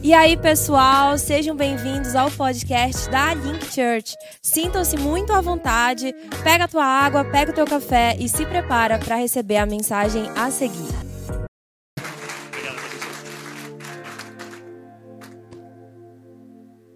[0.00, 4.14] E aí, pessoal, sejam bem-vindos ao podcast da Link Church.
[4.40, 6.12] Sintam-se muito à vontade,
[6.44, 10.22] pega a tua água, pega o teu café e se prepara para receber a mensagem
[10.36, 10.88] a seguir.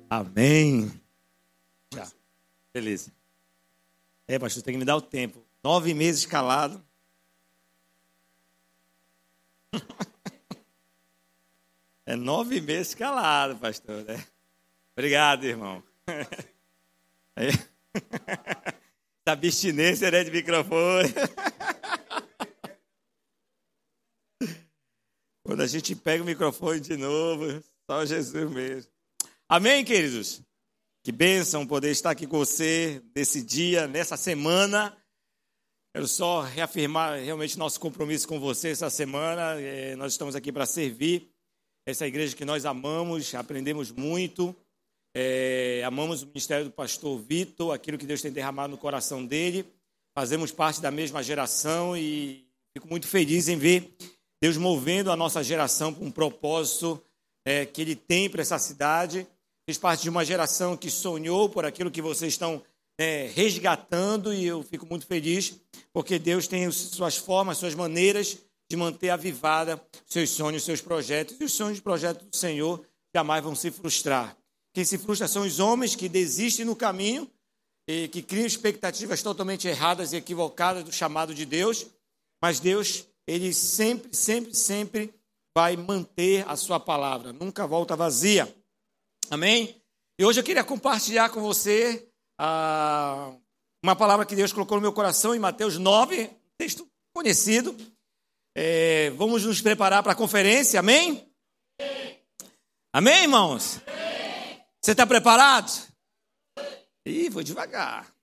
[0.09, 0.93] Amém.
[1.93, 2.09] Já.
[2.73, 3.13] Beleza.
[4.29, 5.45] É, pastor, tem que me dar o tempo.
[5.63, 6.81] Nove meses calado.
[12.13, 14.05] É nove meses calado, pastor.
[14.05, 14.23] Né?
[14.95, 15.83] Obrigado, irmão.
[17.35, 17.65] Essa
[19.25, 21.09] abstinência né, de microfone.
[25.43, 28.93] Quando a gente pega o microfone de novo, só Jesus mesmo.
[29.49, 30.43] Amém, queridos?
[31.03, 34.95] Que bênção poder estar aqui com você nesse dia, nessa semana.
[35.95, 39.59] Quero só reafirmar realmente nosso compromisso com você essa semana.
[39.59, 41.32] É, nós estamos aqui para servir
[41.85, 44.55] essa igreja que nós amamos, aprendemos muito.
[45.15, 49.67] É, amamos o ministério do pastor Vitor, aquilo que Deus tem derramado no coração dele.
[50.15, 53.95] Fazemos parte da mesma geração e fico muito feliz em ver
[54.43, 57.01] Deus movendo a nossa geração para um propósito
[57.45, 59.27] é, que Ele tem para essa cidade.
[59.69, 62.63] Fiz parte de uma geração que sonhou por aquilo que vocês estão
[62.99, 65.61] é, resgatando e eu fico muito feliz
[65.93, 68.39] porque Deus tem suas formas, suas maneiras
[68.73, 71.37] de manter avivada seus sonhos, seus projetos.
[71.39, 72.83] E os sonhos e projetos do Senhor
[73.15, 74.35] jamais vão se frustrar.
[74.73, 77.31] Quem se frustra são os homens que desistem no caminho
[77.87, 81.85] e que criam expectativas totalmente erradas e equivocadas do chamado de Deus.
[82.41, 85.15] Mas Deus, ele sempre, sempre, sempre
[85.55, 88.57] vai manter a sua palavra, nunca volta vazia.
[89.29, 89.77] Amém?
[90.19, 93.35] E hoje eu queria compartilhar com você ah,
[93.85, 97.77] uma palavra que Deus colocou no meu coração em Mateus 9, texto conhecido,
[98.55, 101.31] é, vamos nos preparar para a conferência, amém?
[102.93, 103.81] Amém, irmãos?
[104.81, 105.71] Você está preparado?
[107.07, 108.15] Ih, vou devagar.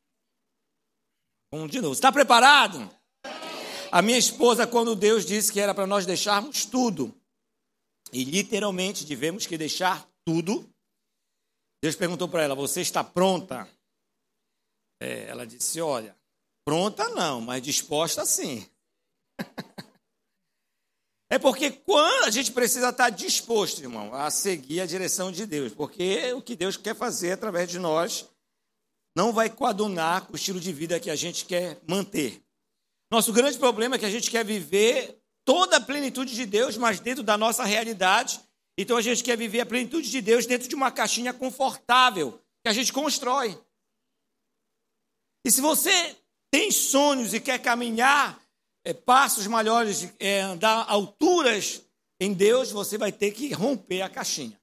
[1.52, 1.94] Vamos de novo.
[1.94, 2.90] Está preparado?
[3.92, 7.16] A minha esposa, quando Deus disse que era para nós deixarmos tudo,
[8.14, 10.70] e literalmente tivemos que deixar tudo,
[11.82, 13.68] Deus perguntou para ela: Você está pronta?
[15.02, 16.16] É, ela disse: Olha,
[16.64, 18.70] pronta não, mas disposta sim.
[21.30, 25.74] É porque quando a gente precisa estar disposto, irmão, a seguir a direção de Deus,
[25.74, 28.28] porque o que Deus quer fazer através de nós
[29.16, 32.42] não vai coadunar com o estilo de vida que a gente quer manter.
[33.12, 37.00] Nosso grande problema é que a gente quer viver toda a plenitude de Deus, mas
[37.00, 38.40] dentro da nossa realidade.
[38.78, 42.70] Então a gente quer viver a plenitude de Deus dentro de uma caixinha confortável que
[42.70, 43.60] a gente constrói.
[45.46, 46.16] E se você
[46.52, 48.40] tem sonhos e quer caminhar
[48.90, 51.84] é, passos maiores, é, andar alturas
[52.20, 54.60] em Deus, você vai ter que romper a caixinha.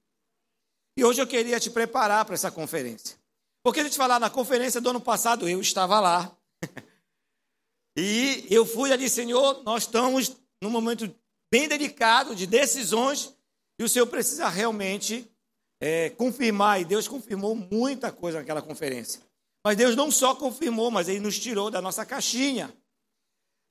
[0.97, 3.17] E hoje eu queria te preparar para essa conferência.
[3.63, 6.35] Porque a gente falar na conferência do ano passado, eu estava lá.
[7.97, 11.09] e eu fui ali, Senhor, nós estamos num momento
[11.49, 13.33] bem delicado de decisões
[13.79, 15.25] e o Senhor precisa realmente
[15.81, 16.81] é, confirmar.
[16.81, 19.21] E Deus confirmou muita coisa naquela conferência.
[19.65, 22.73] Mas Deus não só confirmou, mas Ele nos tirou da nossa caixinha.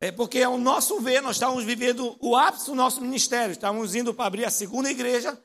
[0.01, 3.53] É porque, ao nosso ver, nós estávamos vivendo o ápice do nosso ministério.
[3.53, 5.39] Estávamos indo para abrir a segunda igreja.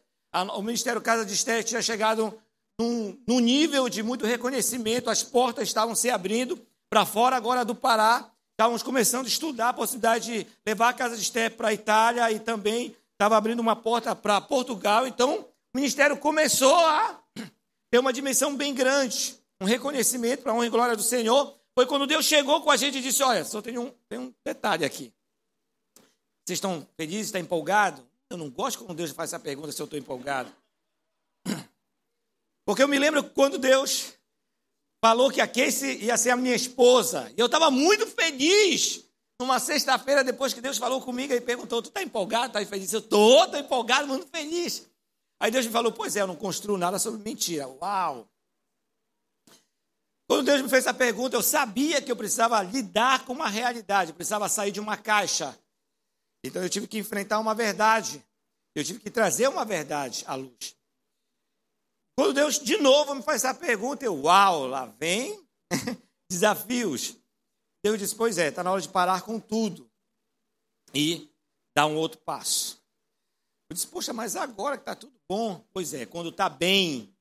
[0.56, 2.34] O Ministério Casa de Estética tinha chegado
[2.80, 5.10] num, num, nível de muito reconhecimento.
[5.10, 8.30] As portas estavam se abrindo para fora agora do Pará.
[8.52, 12.32] Estávamos começando a estudar a possibilidade de levar a Casa de Estética para a Itália
[12.32, 15.08] e também estava abrindo uma porta para Portugal.
[15.08, 17.20] Então, o ministério começou a
[17.90, 19.36] ter uma dimensão bem grande.
[19.62, 22.78] Um reconhecimento para a honra e glória do Senhor foi quando Deus chegou com a
[22.78, 25.12] gente e disse: Olha, só tem um, tem um detalhe aqui.
[26.46, 28.04] Vocês estão felizes, estão empolgados?
[28.30, 30.52] Eu não gosto quando Deus faz essa pergunta se eu estou empolgado.
[32.66, 34.14] Porque eu me lembro quando Deus
[35.04, 37.34] falou que a Casey ia ser a minha esposa.
[37.36, 39.04] E eu estava muito feliz.
[39.40, 42.60] Numa sexta-feira, depois que Deus falou comigo, ele perguntou: Tu está empolgado?
[42.60, 42.94] Está feliz?
[42.94, 44.88] Eu estou, estou empolgado, muito feliz.
[45.40, 47.68] Aí Deus me falou: Pois é, eu não construo nada sobre mentira.
[47.68, 48.31] Uau!
[50.32, 54.12] Quando Deus me fez essa pergunta, eu sabia que eu precisava lidar com uma realidade,
[54.12, 55.60] eu precisava sair de uma caixa.
[56.42, 58.26] Então eu tive que enfrentar uma verdade.
[58.74, 60.74] Eu tive que trazer uma verdade à luz.
[62.18, 65.46] Quando Deus de novo me faz essa pergunta, eu, uau, lá vem
[66.32, 67.14] desafios.
[67.84, 69.92] Deus disse: Pois é, está na hora de parar com tudo
[70.94, 71.30] e
[71.76, 72.82] dar um outro passo.
[73.70, 75.62] Eu disse: Poxa, mas agora que está tudo bom?
[75.74, 77.14] Pois é, quando está bem,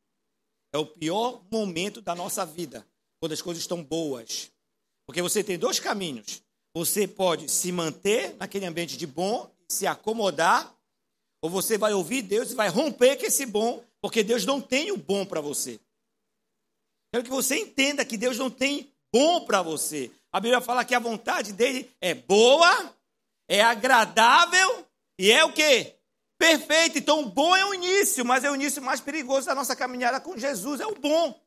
[0.73, 2.87] é o pior momento da nossa vida
[3.20, 4.50] quando as coisas estão boas.
[5.06, 6.43] Porque você tem dois caminhos.
[6.75, 10.75] Você pode se manter naquele ambiente de bom, se acomodar,
[11.43, 14.93] Ou você vai ouvir Deus e vai romper com esse bom, porque Deus não tem
[14.93, 15.81] o bom para você.
[17.11, 20.11] Quero que você entenda que Deus não tem bom para você.
[20.31, 22.94] A Bíblia fala que a vontade dele é boa,
[23.49, 24.87] é agradável
[25.19, 25.96] e é o quê?
[26.38, 26.99] Perfeito.
[26.99, 30.20] Então, o bom é o início, mas é o início mais perigoso da nossa caminhada
[30.20, 30.81] com Jesus.
[30.81, 31.38] É o bom.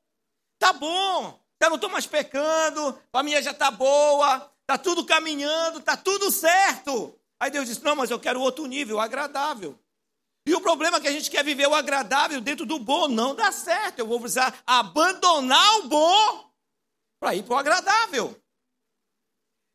[0.59, 1.43] Tá bom.
[1.63, 6.30] Já não estou mais pecando, a família já está boa, está tudo caminhando, está tudo
[6.30, 7.18] certo.
[7.39, 9.80] Aí Deus disse: Não, mas eu quero outro nível, agradável.
[10.45, 13.07] E o problema é que a gente quer viver o agradável dentro do bom.
[13.07, 14.00] Não dá certo.
[14.00, 16.51] Eu vou precisar abandonar o bom
[17.18, 18.38] para ir para o agradável.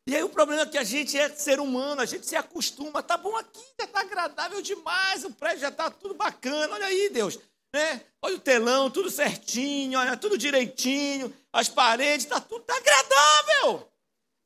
[0.07, 3.01] E aí o problema é que a gente é ser humano, a gente se acostuma.
[3.01, 6.75] Tá bom aqui, já está agradável demais, o prédio já está tudo bacana.
[6.75, 7.39] Olha aí, Deus.
[7.73, 8.05] Né?
[8.21, 13.89] Olha o telão, tudo certinho, olha, tudo direitinho, as paredes, está tudo tá agradável.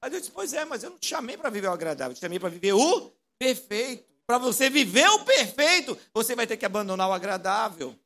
[0.01, 2.15] Aí Deus disse, pois é, mas eu não te chamei para viver o agradável, eu
[2.15, 4.11] te chamei para viver o perfeito.
[4.25, 7.97] Para você viver o perfeito, você vai ter que abandonar o agradável.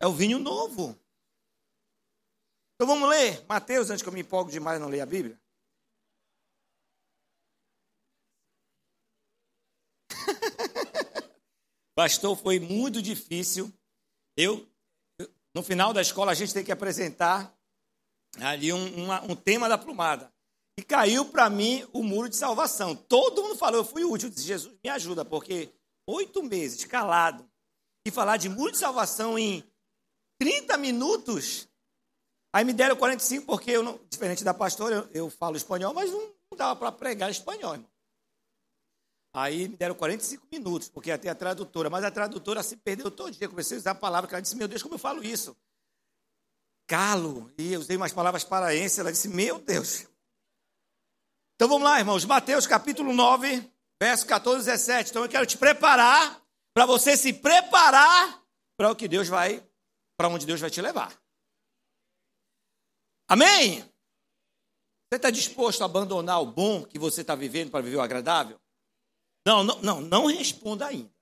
[0.00, 0.98] É o vinho novo.
[2.74, 5.40] Então vamos ler Mateus, antes que eu me empolgue demais não ler a Bíblia.
[11.94, 13.72] Pastor, foi muito difícil.
[14.36, 14.66] Eu,
[15.54, 17.56] no final da escola, a gente tem que apresentar
[18.40, 20.32] ali um, uma, um tema da plumada.
[20.76, 22.96] E caiu para mim o muro de salvação.
[22.96, 24.28] Todo mundo falou, eu fui útil.
[24.28, 25.72] Eu disse, Jesus, me ajuda, porque
[26.08, 27.48] oito meses calado
[28.04, 29.62] e falar de muro de salvação em
[30.40, 31.68] 30 minutos.
[32.52, 36.10] Aí me deram 45, porque eu, não, diferente da pastora, eu, eu falo espanhol, mas
[36.10, 36.20] não,
[36.50, 37.93] não dava para pregar espanhol, irmão.
[39.36, 43.10] Aí me deram 45 minutos, porque ia ter a tradutora, mas a tradutora se perdeu
[43.10, 43.48] todo dia.
[43.48, 45.56] Comecei a usar a palavra, que ela disse, meu Deus, como eu falo isso?
[46.86, 47.52] Calo.
[47.58, 50.06] E eu usei umas palavras paraenses, ela disse, meu Deus.
[51.56, 52.24] Então vamos lá, irmãos.
[52.24, 53.68] Mateus capítulo 9,
[54.00, 55.10] verso 14 e 17.
[55.10, 56.40] Então eu quero te preparar
[56.72, 58.40] para você se preparar
[58.76, 59.66] para o que Deus vai,
[60.16, 61.12] para onde Deus vai te levar.
[63.26, 63.80] Amém?
[65.10, 68.60] Você está disposto a abandonar o bom que você está vivendo para viver o agradável?
[69.46, 71.12] Não, não, não, não responda ainda.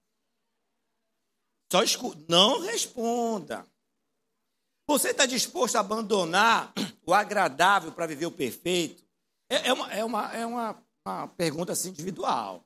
[1.71, 3.67] Só escuta, não responda.
[4.87, 6.73] Você está disposto a abandonar
[7.07, 9.03] o agradável para viver o perfeito?
[9.51, 12.65] É, é, uma, é, uma, é uma, uma pergunta assim individual.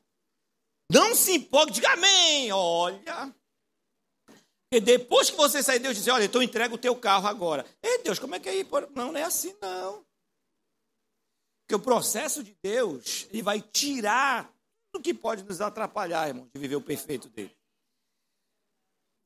[0.90, 2.52] Não se empolgue, diga amém.
[2.52, 3.34] Olha.
[4.68, 7.64] Porque depois que você sair, Deus diz: Olha, então entrega o teu carro agora.
[7.82, 8.66] Ei, Deus, como é que é ir?
[8.94, 10.04] Não, não é assim, não.
[11.62, 14.52] Porque o processo de Deus, ele vai tirar
[14.96, 17.54] tudo que pode nos atrapalhar, irmão, de viver o perfeito dele.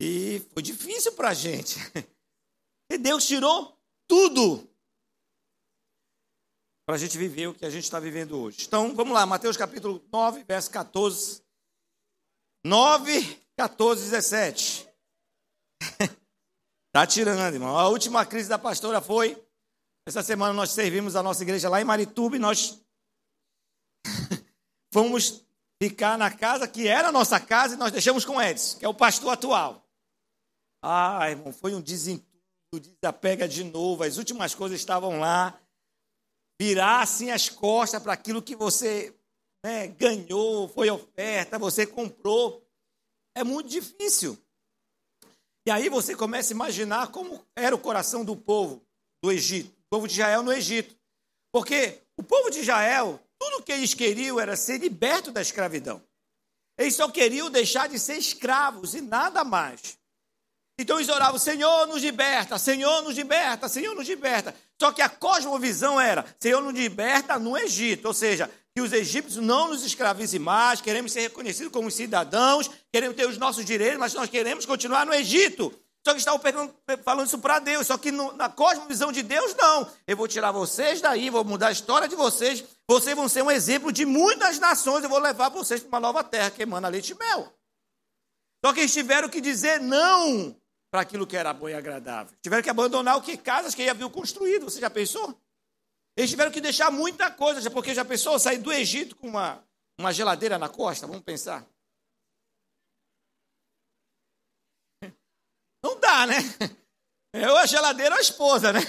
[0.00, 1.78] E foi difícil para a gente.
[2.92, 4.68] E Deus tirou tudo
[6.84, 8.66] para a gente viver o que a gente está vivendo hoje.
[8.66, 11.40] Então, vamos lá, Mateus capítulo 9, verso 14.
[12.66, 14.88] 9, 14, 17.
[16.88, 17.78] Está tirando, irmão.
[17.78, 19.40] A última crise da pastora foi.
[20.04, 22.84] Essa semana nós servimos a nossa igreja lá em Marituba e nós
[24.92, 25.44] fomos
[25.82, 28.88] ficar na casa que era a nossa casa e nós deixamos com Edson, que é
[28.88, 29.82] o pastor atual.
[30.82, 32.26] Ah, irmão, foi um desentudo,
[33.00, 35.58] desapega de novo, as últimas coisas estavam lá.
[36.60, 39.14] Virar assim as costas para aquilo que você
[39.64, 42.62] né, ganhou, foi oferta, você comprou.
[43.34, 44.38] É muito difícil.
[45.66, 48.82] E aí você começa a imaginar como era o coração do povo
[49.22, 50.94] do Egito, o povo de Israel no Egito.
[51.52, 56.02] Porque o povo de Israel tudo que eles queriam era ser liberto da escravidão.
[56.76, 59.98] Eles só queriam deixar de ser escravos e nada mais.
[60.78, 64.54] Então eles oravam: Senhor, nos liberta, Senhor, nos liberta, Senhor, nos liberta.
[64.78, 68.06] Só que a cosmovisão era: Senhor, nos liberta no Egito.
[68.08, 73.16] Ou seja, que os egípcios não nos escravizem mais, queremos ser reconhecidos como cidadãos, queremos
[73.16, 75.74] ter os nossos direitos, mas nós queremos continuar no Egito.
[76.04, 76.40] Só que estavam
[77.04, 77.86] falando isso para Deus.
[77.86, 79.90] Só que no, na cosmovisão de Deus, não.
[80.06, 82.64] Eu vou tirar vocês daí, vou mudar a história de vocês.
[82.88, 85.04] Vocês vão ser um exemplo de muitas nações.
[85.04, 87.52] Eu vou levar vocês para uma nova terra que emana leite e mel.
[88.64, 90.56] Só que eles tiveram que dizer não
[90.90, 92.36] para aquilo que era bom e agradável.
[92.42, 94.64] Tiveram que abandonar o que casas que haviam construído.
[94.64, 95.34] Você já pensou?
[96.16, 99.62] Eles tiveram que deixar muita coisa, porque já pensou sair do Egito com uma,
[99.98, 101.06] uma geladeira na costa?
[101.06, 101.64] Vamos pensar.
[105.82, 106.36] Não dá, né?
[107.32, 108.80] É ou a geladeira ou a esposa, né?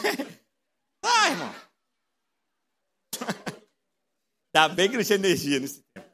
[1.04, 1.56] Ah, irmão.
[4.54, 6.10] Dá bem que não tinha energia nesse tempo.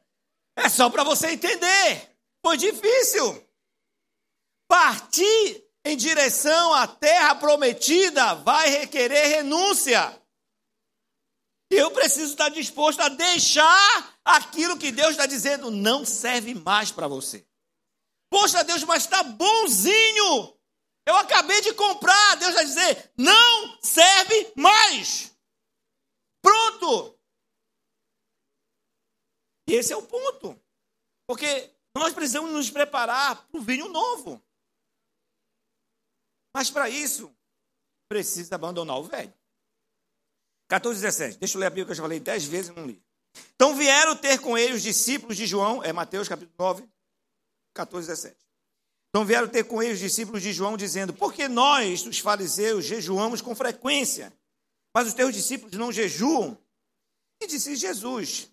[0.56, 2.16] É só para você entender.
[2.44, 3.46] Foi difícil.
[4.68, 10.20] Partir em direção à terra prometida vai requerer renúncia.
[11.70, 17.08] Eu preciso estar disposto a deixar aquilo que Deus está dizendo não serve mais para
[17.08, 17.46] você.
[18.30, 20.57] Poxa, Deus, mas está bonzinho.
[21.08, 22.36] Eu acabei de comprar.
[22.36, 25.34] Deus vai dizer: não serve mais.
[26.42, 27.18] Pronto.
[29.66, 30.60] Esse é o ponto.
[31.26, 34.42] Porque nós precisamos nos preparar para o vinho novo.
[36.54, 37.34] Mas para isso,
[38.06, 39.32] precisa abandonar o velho.
[40.68, 41.38] 14, 17.
[41.38, 43.02] Deixa eu ler a Bíblia que eu já falei dez vezes e não li.
[43.54, 46.86] Então vieram ter com ele os discípulos de João, é Mateus capítulo 9,
[47.72, 48.47] 14, 17.
[49.08, 52.84] Então vieram ter com ele os discípulos de João, dizendo: Por que nós, os fariseus,
[52.84, 54.32] jejuamos com frequência,
[54.94, 56.58] mas os teus discípulos não jejuam?
[57.42, 58.50] E disse Jesus: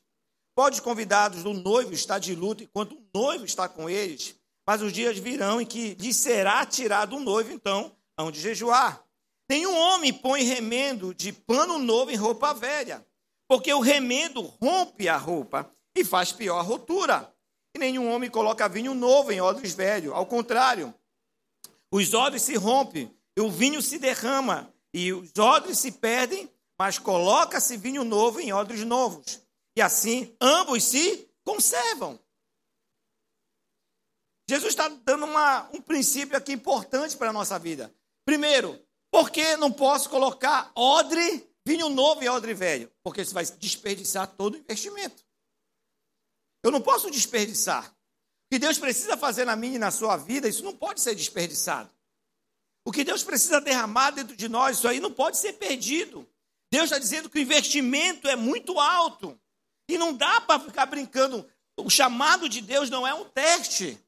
[0.55, 4.35] Pode convidados do noivo estar de luto enquanto o noivo está com eles,
[4.65, 9.03] mas os dias virão em que lhe será tirado o noivo, então hão de jejuar.
[9.49, 13.05] Nenhum homem põe remendo de pano novo em roupa velha,
[13.47, 17.34] porque o remendo rompe a roupa e faz pior a rotura.
[17.75, 20.13] E nenhum homem coloca vinho novo em odres velhos.
[20.13, 20.95] Ao contrário,
[21.91, 26.97] os odres se rompem, e o vinho se derrama, e os odres se perdem, mas
[26.97, 29.41] coloca-se vinho novo em odres novos.
[29.77, 32.17] E assim ambos se conservam.
[34.49, 37.93] Jesus está dando uma, um princípio aqui importante para a nossa vida.
[38.23, 38.79] Primeiro,
[39.11, 42.89] por que não posso colocar odre, vinho novo e odre velho?
[43.03, 45.24] Porque você vai desperdiçar todo o investimento.
[46.65, 47.85] Eu não posso desperdiçar.
[47.85, 51.13] O que Deus precisa fazer na minha e na sua vida, isso não pode ser
[51.13, 51.91] desperdiçado.
[52.83, 56.27] O que Deus precisa derramar dentro de nós, isso aí não pode ser perdido.
[56.71, 59.39] Deus está dizendo que o investimento é muito alto.
[59.87, 61.47] E não dá para ficar brincando.
[61.77, 64.03] O chamado de Deus não é um teste.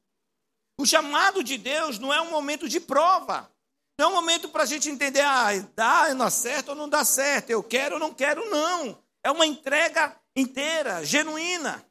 [0.80, 3.48] O chamado de Deus não é um momento de prova.
[3.96, 7.04] Não é um momento para a gente entender, ah, dá, não certo ou não dá
[7.04, 9.00] certo, eu quero ou não quero, não.
[9.22, 11.87] É uma entrega inteira, genuína.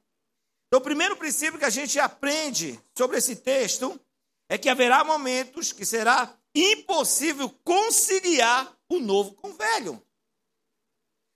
[0.67, 3.99] Então, o primeiro princípio que a gente aprende sobre esse texto
[4.49, 10.01] é que haverá momentos que será impossível conciliar o novo com o velho.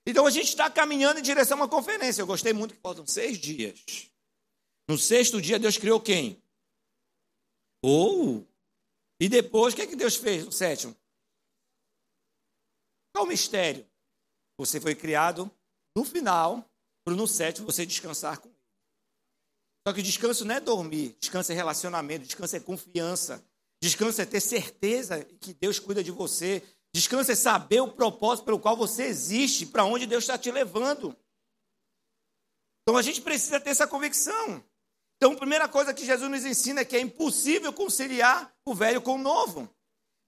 [0.05, 2.21] Então, a gente está caminhando em direção a uma conferência.
[2.21, 4.09] Eu gostei muito que faltam seis dias.
[4.87, 6.41] No sexto dia, Deus criou quem?
[7.83, 8.45] Ou
[9.21, 10.97] e depois, o que, é que Deus fez no sétimo?
[13.13, 13.87] Qual o mistério?
[14.57, 15.51] Você foi criado
[15.95, 16.67] no final,
[17.05, 18.51] para no sétimo você descansar com.
[19.87, 23.43] Só que descanso não é dormir, descanso é relacionamento, descanso é confiança,
[23.81, 28.59] descanso é ter certeza que Deus cuida de você, descanso é saber o propósito pelo
[28.59, 31.15] qual você existe, para onde Deus está te levando.
[32.83, 34.63] Então a gente precisa ter essa convicção.
[35.21, 38.99] Então, a primeira coisa que Jesus nos ensina é que é impossível conciliar o velho
[39.03, 39.69] com o novo.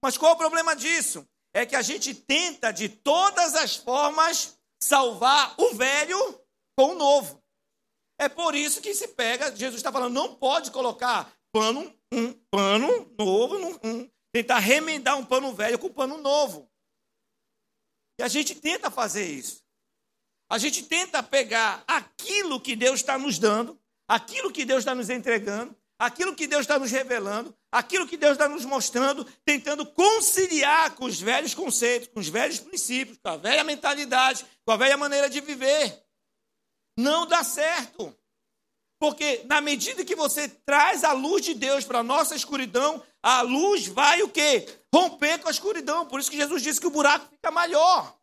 [0.03, 1.27] Mas qual é o problema disso?
[1.51, 6.39] É que a gente tenta de todas as formas salvar o velho
[6.77, 7.42] com o novo.
[8.23, 13.13] É por isso que se pega, Jesus está falando, não pode colocar pano, um pano
[13.17, 16.69] novo, um, tentar remendar um pano velho com um pano novo.
[18.19, 19.63] E a gente tenta fazer isso.
[20.49, 25.09] A gente tenta pegar aquilo que Deus está nos dando aquilo que Deus está nos
[25.09, 30.91] entregando, aquilo que Deus está nos revelando, aquilo que Deus está nos mostrando, tentando conciliar
[30.95, 34.97] com os velhos conceitos, com os velhos princípios, com a velha mentalidade, com a velha
[34.97, 35.99] maneira de viver.
[36.97, 38.15] Não dá certo.
[38.99, 43.41] Porque na medida que você traz a luz de Deus para a nossa escuridão, a
[43.41, 44.65] luz vai o quê?
[44.93, 46.05] Romper com a escuridão.
[46.05, 48.17] Por isso que Jesus disse que o buraco fica maior.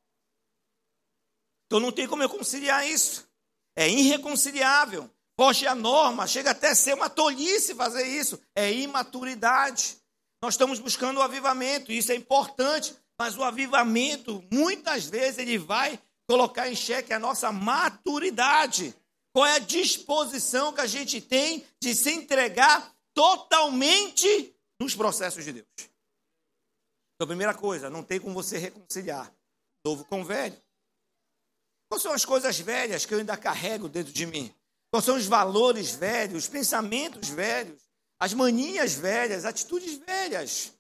[1.67, 3.29] Então não tem como eu conciliar isso.
[3.77, 5.11] É irreconciliável.
[5.39, 8.41] Foge a norma, chega até a ser uma tolice fazer isso.
[8.55, 9.97] É imaturidade.
[10.43, 16.01] Nós estamos buscando o avivamento, isso é importante, mas o avivamento, muitas vezes, ele vai
[16.31, 18.95] colocar em xeque a nossa maturidade.
[19.33, 25.55] Qual é a disposição que a gente tem de se entregar totalmente nos processos de
[25.55, 25.67] Deus?
[27.17, 29.35] Então, primeira coisa, não tem como você reconciliar
[29.85, 30.57] novo com velho.
[31.89, 34.55] Quais são as coisas velhas que eu ainda carrego dentro de mim?
[34.93, 37.83] Quais são os valores velhos, os pensamentos velhos,
[38.21, 40.73] as manias velhas, atitudes velhas?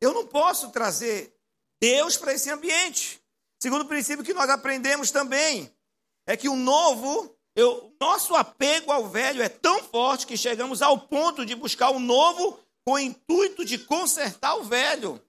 [0.00, 1.38] Eu não posso trazer
[1.80, 3.20] Deus para esse ambiente.
[3.62, 5.72] Segundo princípio que nós aprendemos também,
[6.26, 10.98] é que o novo, eu, nosso apego ao velho é tão forte que chegamos ao
[10.98, 15.20] ponto de buscar o novo com o intuito de consertar o velho.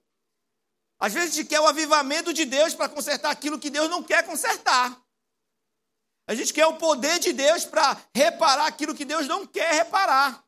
[0.98, 4.02] Às vezes a gente quer o avivamento de Deus para consertar aquilo que Deus não
[4.02, 5.00] quer consertar.
[6.26, 10.44] A gente quer o poder de Deus para reparar aquilo que Deus não quer reparar.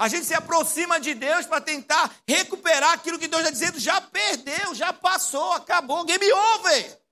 [0.00, 4.00] A gente se aproxima de Deus para tentar recuperar aquilo que Deus está dizendo já
[4.00, 7.02] perdeu, já passou, acabou, game over.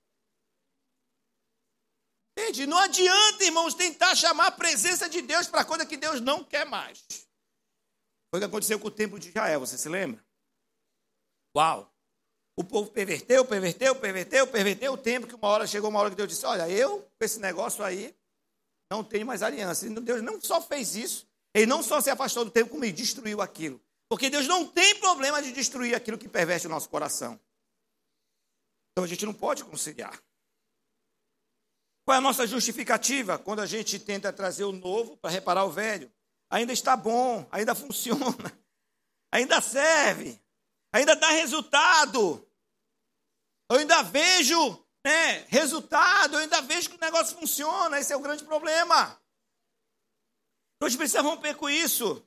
[2.33, 2.67] Entende?
[2.67, 6.65] Não adianta, irmãos, tentar chamar a presença de Deus para coisa que Deus não quer
[6.65, 7.05] mais.
[8.31, 10.25] Foi o que aconteceu com o templo de Israel, você se lembra?
[11.55, 11.95] Uau!
[12.57, 16.17] O povo perverteu, perverteu, perverteu, perverteu o tempo, que uma hora chegou uma hora que
[16.17, 18.17] Deus disse: Olha, eu, com esse negócio aí,
[18.91, 19.87] não tenho mais aliança.
[19.87, 22.93] E Deus não só fez isso, ele não só se afastou do tempo, como ele
[22.93, 23.81] destruiu aquilo.
[24.09, 27.39] Porque Deus não tem problema de destruir aquilo que perverte o nosso coração.
[28.93, 30.19] Então a gente não pode conciliar.
[32.05, 35.71] Qual é a nossa justificativa quando a gente tenta trazer o novo para reparar o
[35.71, 36.11] velho?
[36.51, 38.59] Ainda está bom, ainda funciona,
[39.31, 40.41] ainda serve,
[40.93, 42.45] ainda dá resultado.
[43.71, 48.01] Eu ainda vejo né, resultado, eu ainda vejo que o negócio funciona.
[48.01, 49.21] Esse é o grande problema.
[50.79, 52.25] Então a gente precisa romper com isso.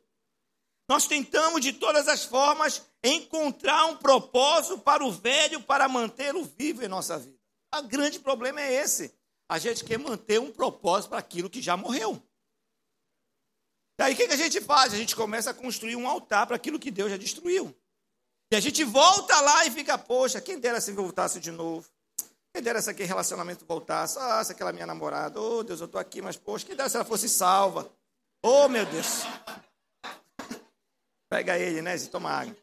[0.90, 6.84] Nós tentamos de todas as formas encontrar um propósito para o velho para mantê-lo vivo
[6.84, 7.40] em nossa vida.
[7.74, 9.14] O grande problema é esse.
[9.48, 12.22] A gente quer manter um propósito para aquilo que já morreu.
[13.98, 14.94] Daí o que, a gente faz?
[14.94, 17.74] A gente começa a construir um altar para aquilo que Deus já destruiu.
[18.52, 21.88] E a gente volta lá e fica, poxa, quem dera se voltasse de novo.
[22.54, 24.18] Quem dera se aquele relacionamento voltasse.
[24.20, 25.40] Ah, se aquela minha namorada.
[25.40, 27.90] Oh, Deus, eu estou aqui, mas poxa, quem dera se ela fosse salva.
[28.44, 29.22] Oh, meu Deus.
[31.30, 31.98] Pega ele, né?
[32.08, 32.56] Toma água.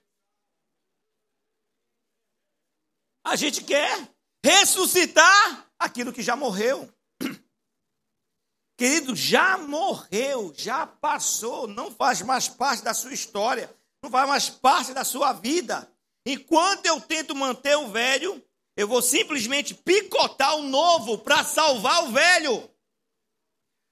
[3.25, 4.11] A gente quer
[4.45, 6.93] ressuscitar aquilo que já morreu.
[8.77, 14.51] Querido, já morreu, já passou, não faz mais parte da sua história, não faz mais
[14.51, 15.91] parte da sua vida.
[16.27, 18.43] Enquanto eu tento manter o velho,
[18.77, 22.71] eu vou simplesmente picotar o novo para salvar o velho.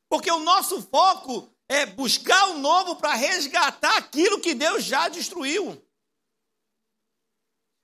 [0.09, 5.83] Porque o nosso foco é buscar o novo para resgatar aquilo que Deus já destruiu.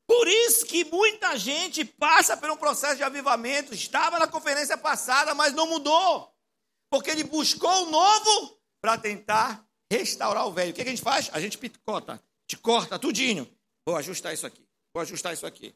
[0.07, 5.35] Por isso que muita gente passa por um processo de avivamento, estava na conferência passada,
[5.35, 6.33] mas não mudou.
[6.91, 10.73] Porque ele buscou o novo para tentar restaurar o velho.
[10.73, 11.31] O que a gente faz?
[11.33, 13.51] A gente picota, te corta tudinho.
[13.87, 15.75] Vou ajustar isso aqui, vou ajustar isso aqui.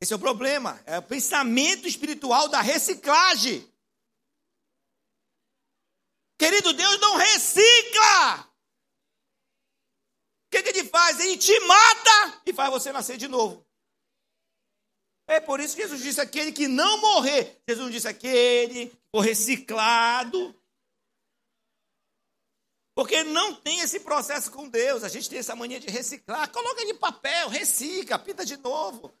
[0.00, 3.66] Esse é o problema, é o pensamento espiritual da reciclagem.
[6.38, 8.40] Querido, Deus não recicla.
[10.46, 11.20] O que, que ele faz?
[11.20, 13.64] Ele te mata e faz você nascer de novo.
[15.26, 17.62] É por isso que Jesus disse aquele que não morrer.
[17.68, 20.54] Jesus disse aquele que for reciclado.
[22.94, 25.02] Porque não tem esse processo com Deus.
[25.02, 26.50] A gente tem essa mania de reciclar.
[26.52, 29.12] Coloca de papel, recicla, pinta de novo.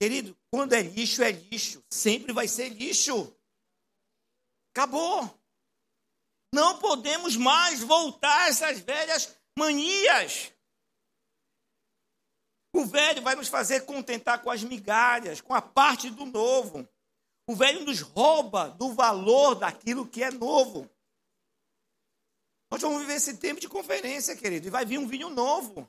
[0.00, 1.84] Querido, quando é lixo, é lixo.
[1.88, 3.34] Sempre vai ser lixo.
[4.74, 5.22] Acabou.
[6.56, 10.50] Não podemos mais voltar essas velhas manias.
[12.74, 16.88] O velho vai nos fazer contentar com as migalhas, com a parte do novo.
[17.46, 20.90] O velho nos rouba do valor daquilo que é novo.
[22.70, 25.86] Nós vamos viver esse tempo de conferência, querido, e vai vir um vinho novo.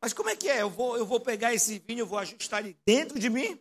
[0.00, 0.62] Mas como é que é?
[0.62, 3.60] Eu vou, eu vou pegar esse vinho, eu vou ajustar ele dentro de mim?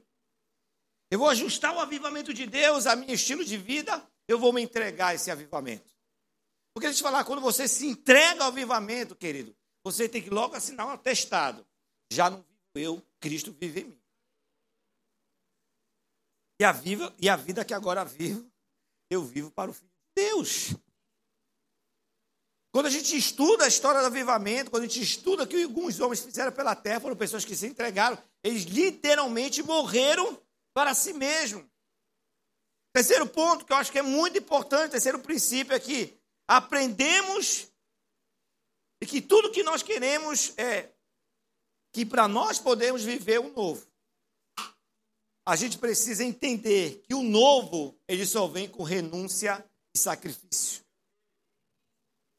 [1.09, 4.07] Eu vou ajustar o avivamento de Deus a meu estilo de vida?
[4.27, 5.91] Eu vou me entregar a esse avivamento.
[6.73, 10.55] Porque deixa eu falar, quando você se entrega ao avivamento, querido, você tem que logo
[10.55, 11.65] assinar um atestado.
[12.11, 14.01] Já não vivo eu, Cristo vive em mim.
[16.59, 18.49] E a, viva, e a vida que agora vivo,
[19.09, 20.75] eu vivo para o Filho de Deus.
[22.71, 25.99] Quando a gente estuda a história do avivamento, quando a gente estuda o que alguns
[25.99, 30.41] homens fizeram pela terra, foram pessoas que se entregaram, eles literalmente morreram
[30.73, 31.63] para si mesmos.
[32.93, 36.15] Terceiro ponto que eu acho que é muito importante, terceiro princípio é que
[36.47, 37.67] aprendemos
[39.01, 40.93] e que tudo que nós queremos é
[41.91, 43.85] que para nós podermos viver o novo,
[45.45, 50.83] a gente precisa entender que o novo ele só vem com renúncia e sacrifício.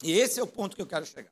[0.03, 1.31] E esse é o ponto que eu quero chegar.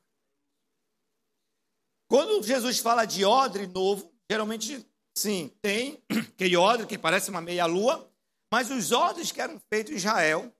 [2.07, 4.85] Quando Jesus fala de odre novo, geralmente,
[5.17, 8.12] sim, tem aquele odre que parece uma meia-lua,
[8.53, 10.55] mas os odres que eram feitos em Israel,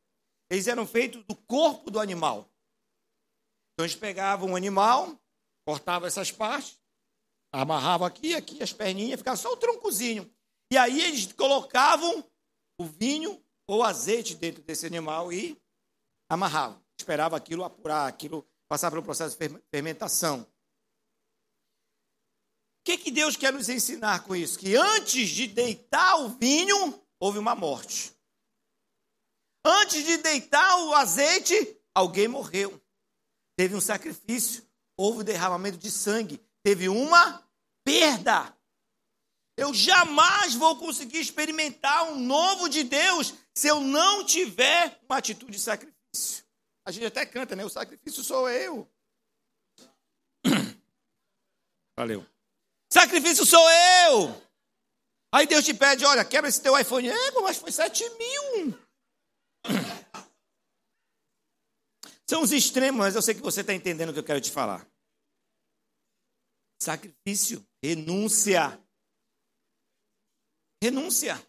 [0.50, 2.52] eles eram feitos do corpo do animal.
[3.72, 5.16] Então eles pegavam um animal,
[5.64, 6.82] cortavam essas partes,
[7.52, 10.28] amarravam aqui, aqui as perninhas, ficava só o troncozinho.
[10.72, 12.28] E aí eles colocavam
[12.80, 15.56] o vinho ou azeite dentro desse animal e
[16.28, 16.84] amarravam.
[17.00, 20.42] Esperava aquilo apurar, aquilo passar pelo processo de fermentação.
[20.42, 20.48] O
[22.86, 24.58] que, que Deus quer nos ensinar com isso?
[24.58, 28.14] Que antes de deitar o vinho, houve uma morte.
[29.66, 31.56] Antes de deitar o azeite,
[31.96, 32.82] alguém morreu.
[33.56, 37.42] Teve um sacrifício, houve derramamento de sangue, teve uma
[37.82, 38.54] perda.
[39.56, 45.54] Eu jamais vou conseguir experimentar um novo de Deus se eu não tiver uma atitude
[45.54, 46.44] de sacrifício.
[46.86, 47.64] A gente até canta, né?
[47.64, 48.86] O sacrifício sou eu.
[51.96, 52.26] Valeu.
[52.92, 54.53] Sacrifício sou eu.
[55.34, 57.10] Aí Deus te pede, olha, quebra esse teu iPhone.
[57.10, 58.78] É, mas foi 7 mil.
[62.30, 64.52] São os extremos, mas eu sei que você está entendendo o que eu quero te
[64.52, 64.88] falar.
[66.80, 68.80] Sacrifício, renúncia.
[70.84, 71.44] Renúncia.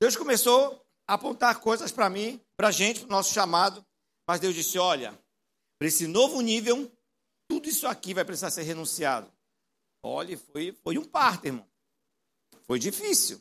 [0.00, 3.84] Deus começou a apontar coisas para mim, para a gente, para o nosso chamado.
[4.26, 5.12] Mas Deus disse: olha,
[5.78, 6.90] para esse novo nível,
[7.46, 9.30] tudo isso aqui vai precisar ser renunciado.
[10.02, 11.73] Olha, foi, foi um parto, irmão.
[12.66, 13.40] Foi difícil.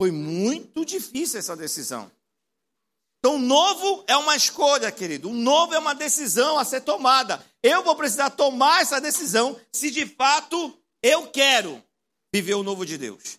[0.00, 2.10] Foi muito difícil essa decisão.
[3.18, 5.28] Então, o novo é uma escolha, querido.
[5.28, 7.44] O novo é uma decisão a ser tomada.
[7.62, 11.82] Eu vou precisar tomar essa decisão se de fato eu quero
[12.32, 13.38] viver o novo de Deus.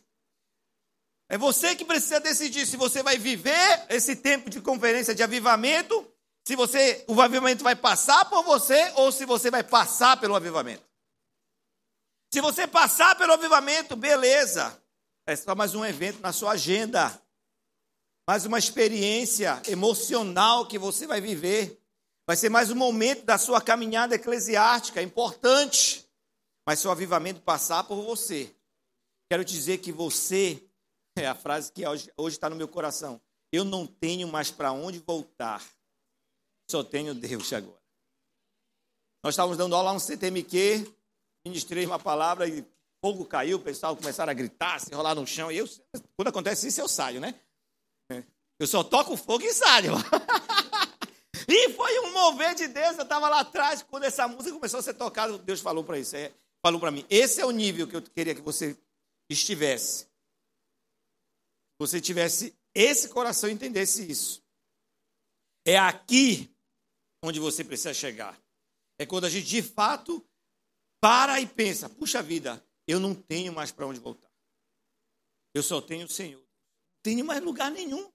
[1.29, 6.05] É você que precisa decidir se você vai viver esse tempo de conferência de avivamento,
[6.45, 10.88] se você o avivamento vai passar por você ou se você vai passar pelo avivamento.
[12.31, 14.81] Se você passar pelo avivamento, beleza.
[15.25, 17.21] É só mais um evento na sua agenda
[18.29, 21.81] mais uma experiência emocional que você vai viver.
[22.27, 26.07] Vai ser mais um momento da sua caminhada eclesiástica, importante.
[26.63, 28.55] Mas se o avivamento passar por você,
[29.31, 30.63] quero dizer que você,
[31.17, 33.19] é a frase que hoje, está no meu coração,
[33.51, 35.65] eu não tenho mais para onde voltar,
[36.69, 37.81] só tenho Deus agora.
[39.23, 40.85] Nós estávamos dando aula no CTMQ,
[41.49, 42.65] ministrei uma palavra e
[43.03, 45.51] fogo caiu, o pessoal começaram a gritar, se enrolar no chão.
[45.51, 45.67] E eu,
[46.15, 47.35] quando acontece isso, eu saio, né?
[48.59, 49.93] Eu só toco fogo e saio.
[51.47, 52.97] e foi um mover de Deus.
[52.97, 56.15] Eu estava lá atrás, quando essa música começou a ser tocada, Deus falou para isso.
[56.15, 58.77] É, falou para mim: esse é o nível que eu queria que você
[59.29, 60.07] estivesse.
[61.79, 64.43] Você tivesse esse coração e entendesse isso.
[65.65, 66.53] É aqui
[67.23, 68.37] onde você precisa chegar.
[68.97, 70.25] É quando a gente de fato
[70.99, 74.29] para e pensa: puxa vida, eu não tenho mais para onde voltar.
[75.53, 76.39] Eu só tenho o Senhor.
[76.39, 78.11] Não tenho mais lugar nenhum.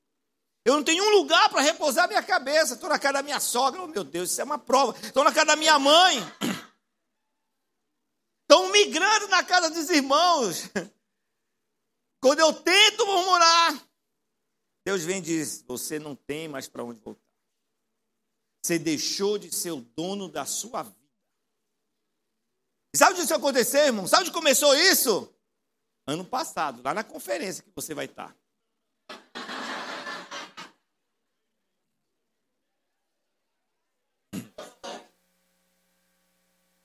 [0.64, 2.75] Eu não tenho um lugar para repousar minha cabeça.
[2.75, 3.83] Estou na casa da minha sogra.
[3.83, 4.99] Oh, meu Deus, isso é uma prova.
[4.99, 6.16] Estou na casa da minha mãe.
[8.42, 10.70] Estou migrando na casa dos irmãos.
[12.23, 13.87] Quando eu tento murmurar,
[14.87, 17.20] Deus vem e diz: Você não tem mais para onde voltar.
[18.64, 21.04] Você deixou de ser o dono da sua vida.
[22.94, 24.07] E sabe onde isso aconteceu, irmão?
[24.07, 25.28] Sabe onde começou isso?
[26.07, 28.33] Ano passado, lá na conferência que você vai estar.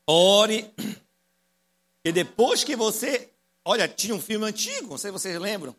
[0.08, 0.74] Ore.
[2.04, 3.32] E depois que você.
[3.64, 5.76] Olha, tinha um filme antigo, não sei se vocês lembram.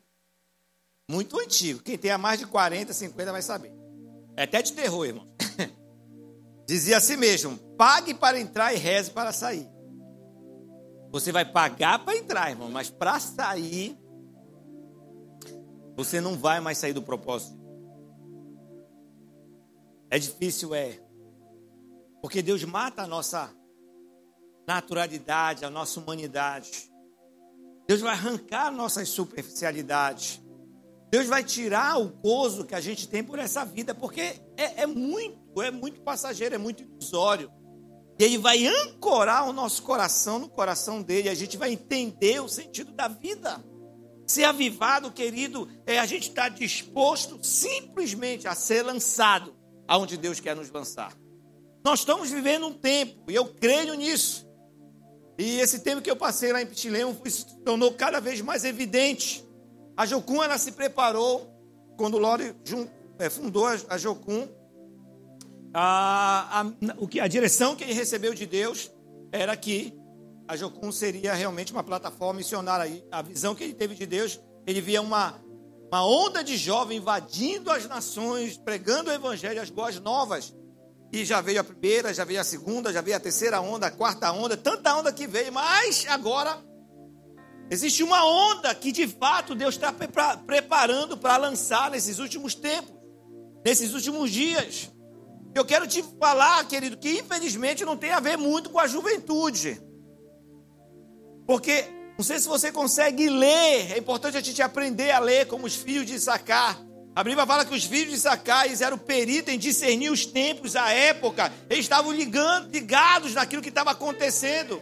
[1.08, 1.82] Muito antigo.
[1.82, 3.72] Quem tem a mais de 40, 50 vai saber.
[4.36, 5.26] É até de terror, irmão.
[6.68, 9.79] Dizia assim mesmo: pague para entrar e reze para sair.
[11.10, 13.98] Você vai pagar para entrar, irmão, mas para sair,
[15.96, 17.58] você não vai mais sair do propósito.
[20.08, 21.00] É difícil, é.
[22.20, 23.54] Porque Deus mata a nossa
[24.66, 26.90] naturalidade, a nossa humanidade.
[27.86, 30.40] Deus vai arrancar nossas superficialidades.
[31.10, 34.20] Deus vai tirar o gozo que a gente tem por essa vida, porque
[34.56, 37.50] é, é muito, é muito passageiro, é muito ilusório.
[38.20, 42.48] E Ele vai ancorar o nosso coração no coração dele, a gente vai entender o
[42.48, 43.64] sentido da vida.
[44.26, 49.56] Ser avivado, querido, é a gente estar tá disposto simplesmente a ser lançado
[49.88, 51.16] aonde Deus quer nos lançar.
[51.82, 54.46] Nós estamos vivendo um tempo, e eu creio nisso,
[55.38, 59.42] e esse tempo que eu passei lá em Pitilemo se tornou cada vez mais evidente.
[59.96, 61.50] A Jocum, ela se preparou,
[61.96, 62.54] quando o Lore
[63.18, 64.46] é, fundou a Jocum,
[65.72, 66.66] a, a,
[66.98, 68.90] o que, a direção que ele recebeu de Deus
[69.32, 69.94] era que
[70.48, 73.04] a Jocum seria realmente uma plataforma missionária.
[73.10, 75.40] A visão que ele teve de Deus, ele via uma,
[75.86, 80.52] uma onda de jovens invadindo as nações, pregando o evangelho, as boas novas.
[81.12, 83.90] E já veio a primeira, já veio a segunda, já veio a terceira onda, a
[83.90, 86.58] quarta onda, tanta onda que veio, mas agora
[87.70, 92.94] existe uma onda que de fato Deus está preparando para lançar nesses últimos tempos,
[93.64, 94.90] nesses últimos dias.
[95.54, 99.80] Eu quero te falar, querido, que infelizmente não tem a ver muito com a juventude.
[101.46, 101.84] Porque,
[102.16, 105.74] não sei se você consegue ler, é importante a gente aprender a ler como os
[105.74, 106.80] filhos de Sacar.
[107.14, 110.90] A Bíblia fala que os filhos de Sacais eram peritos em discernir os tempos, a
[110.90, 111.52] época.
[111.68, 114.80] Eles estavam ligando, ligados naquilo que estava acontecendo.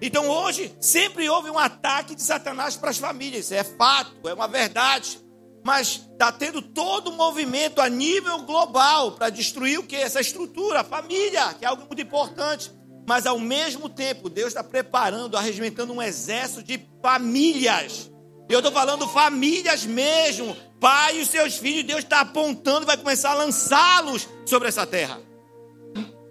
[0.00, 4.32] Então hoje sempre houve um ataque de Satanás para as famílias, isso é fato, é
[4.32, 5.20] uma verdade.
[5.64, 9.96] Mas está tendo todo um movimento a nível global para destruir o que?
[9.96, 12.72] Essa estrutura, a família, que é algo muito importante.
[13.06, 18.10] Mas ao mesmo tempo, Deus está preparando, arregimentando um exército de famílias.
[18.48, 20.56] Eu estou falando famílias mesmo.
[20.80, 25.20] Pai e os seus filhos, Deus está apontando vai começar a lançá-los sobre essa terra.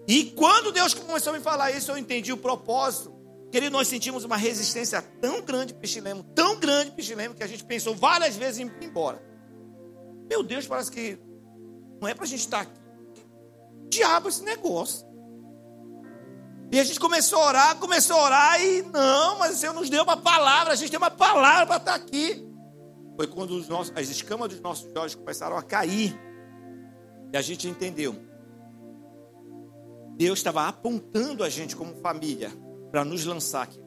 [0.08, 3.17] E quando Deus começou a me falar isso, eu entendi o propósito.
[3.52, 7.96] Querido, nós sentimos uma resistência tão grande Pichilemo, tão grande Pichilemo, que a gente pensou
[7.96, 9.24] várias vezes em ir embora.
[10.30, 11.18] Meu Deus, parece que
[12.02, 12.80] não é para a gente estar aqui.
[13.90, 15.08] diabo esse negócio.
[16.70, 19.90] E a gente começou a orar, começou a orar e não, mas o Senhor nos
[19.90, 22.46] deu uma palavra, a gente tem uma palavra para estar aqui.
[23.16, 26.20] Foi quando os nossos, as escamas dos nossos olhos começaram a cair
[27.32, 28.16] e a gente entendeu.
[30.18, 32.52] Deus estava apontando a gente como família
[32.92, 33.80] para nos lançar aqui.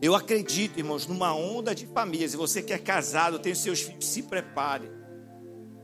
[0.00, 2.34] Eu acredito, irmãos, numa onda de famílias.
[2.34, 4.90] E você que é casado, tem seus filhos, se prepare.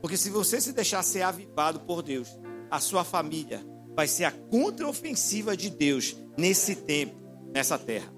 [0.01, 2.29] Porque se você se deixar ser avivado por Deus,
[2.69, 3.65] a sua família
[3.95, 7.15] vai ser a contraofensiva de Deus nesse tempo,
[7.53, 8.11] nessa terra.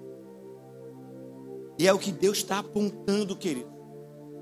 [1.78, 3.72] E é o que Deus está apontando, querido.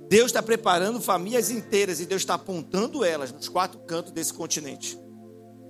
[0.08, 4.98] Deus está preparando famílias inteiras e Deus está apontando elas nos quatro cantos desse continente.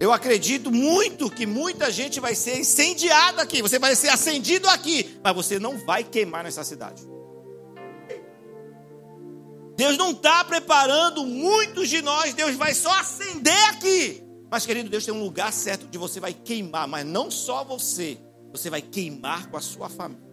[0.03, 5.17] Eu acredito muito que muita gente vai ser incendiada aqui, você vai ser acendido aqui,
[5.23, 7.07] mas você não vai queimar nessa cidade.
[9.77, 14.21] Deus não está preparando muitos de nós, Deus vai só acender aqui.
[14.51, 18.19] Mas, querido, Deus tem um lugar certo onde você vai queimar, mas não só você,
[18.51, 20.27] você vai queimar com a sua família.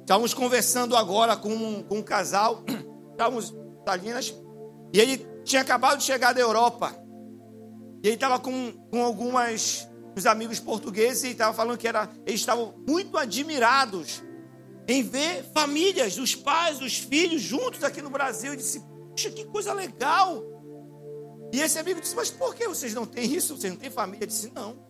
[0.00, 2.64] Estávamos conversando agora com um, com um casal,
[3.12, 3.54] estávamos
[3.86, 4.34] Salinas,
[4.92, 7.03] e ele tinha acabado de chegar da Europa.
[8.04, 12.38] E ele estava com, com algumas os amigos portugueses e estava falando que era, eles
[12.38, 14.22] estavam muito admirados
[14.86, 18.52] em ver famílias, os pais, os filhos juntos aqui no Brasil.
[18.52, 20.44] Eu disse, puxa, que coisa legal.
[21.50, 23.56] E esse amigo disse, mas por que vocês não têm isso?
[23.56, 24.24] Vocês não têm família?
[24.24, 24.84] Eu disse, não.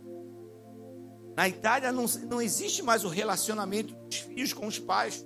[1.36, 5.24] Na Itália não, não existe mais o relacionamento dos filhos com os pais.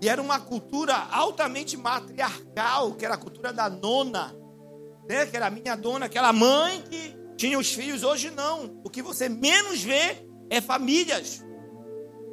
[0.00, 4.39] E era uma cultura altamente matriarcal, que era a cultura da nona
[5.10, 5.26] né?
[5.26, 8.80] que era a minha dona, aquela mãe que tinha os filhos, hoje não.
[8.84, 11.44] O que você menos vê é famílias.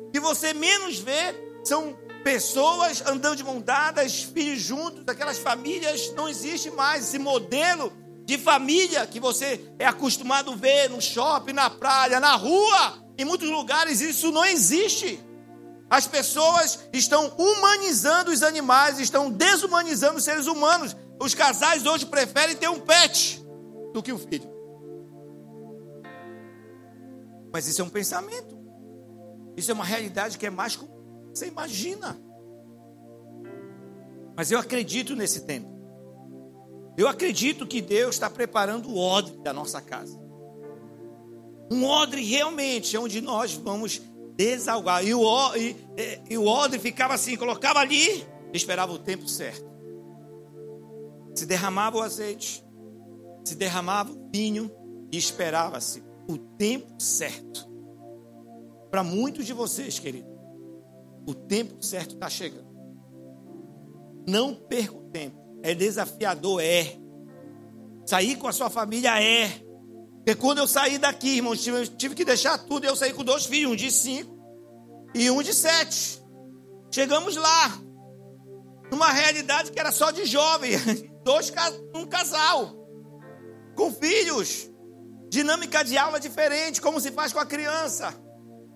[0.08, 6.14] O que você menos vê são pessoas andando de mão dadas, filhos juntos, aquelas famílias,
[6.14, 7.92] não existe mais esse modelo
[8.26, 13.04] de família que você é acostumado a ver no shopping, na praia, na rua.
[13.18, 15.20] Em muitos lugares isso não existe.
[15.90, 20.96] As pessoas estão humanizando os animais, estão desumanizando os seres humanos.
[21.20, 23.44] Os casais hoje preferem ter um pet
[23.94, 24.50] do que um filho.
[27.52, 28.58] Mas isso é um pensamento.
[29.56, 30.96] Isso é uma realidade que é mais como
[31.34, 32.20] você imagina.
[34.36, 35.76] Mas eu acredito nesse tempo.
[36.96, 40.20] Eu acredito que Deus está preparando o odre da nossa casa.
[41.72, 44.02] Um odre realmente, onde nós vamos
[44.36, 45.04] desalgar.
[45.04, 45.76] E o, e,
[46.30, 49.77] e o odre ficava assim, colocava ali, esperava o tempo certo
[51.38, 52.64] se derramava o azeite,
[53.46, 54.72] se derramava o vinho
[55.12, 57.68] e esperava-se o tempo certo.
[58.90, 60.28] Para muitos de vocês, querido,
[61.28, 62.68] o tempo certo está chegando.
[64.28, 65.38] Não perca o tempo.
[65.62, 66.98] É desafiador, é.
[68.06, 69.50] Sair com a sua família é.
[70.18, 72.86] Porque quando eu saí daqui, irmãos, tive, tive que deixar tudo.
[72.86, 74.38] Eu saí com dois filhos, um de cinco
[75.14, 76.22] e um de sete.
[76.92, 77.82] Chegamos lá,
[78.92, 80.72] numa realidade que era só de jovem.
[81.28, 81.52] dois,
[81.94, 82.74] um casal,
[83.76, 84.70] com filhos,
[85.30, 88.14] dinâmica de aula diferente, como se faz com a criança.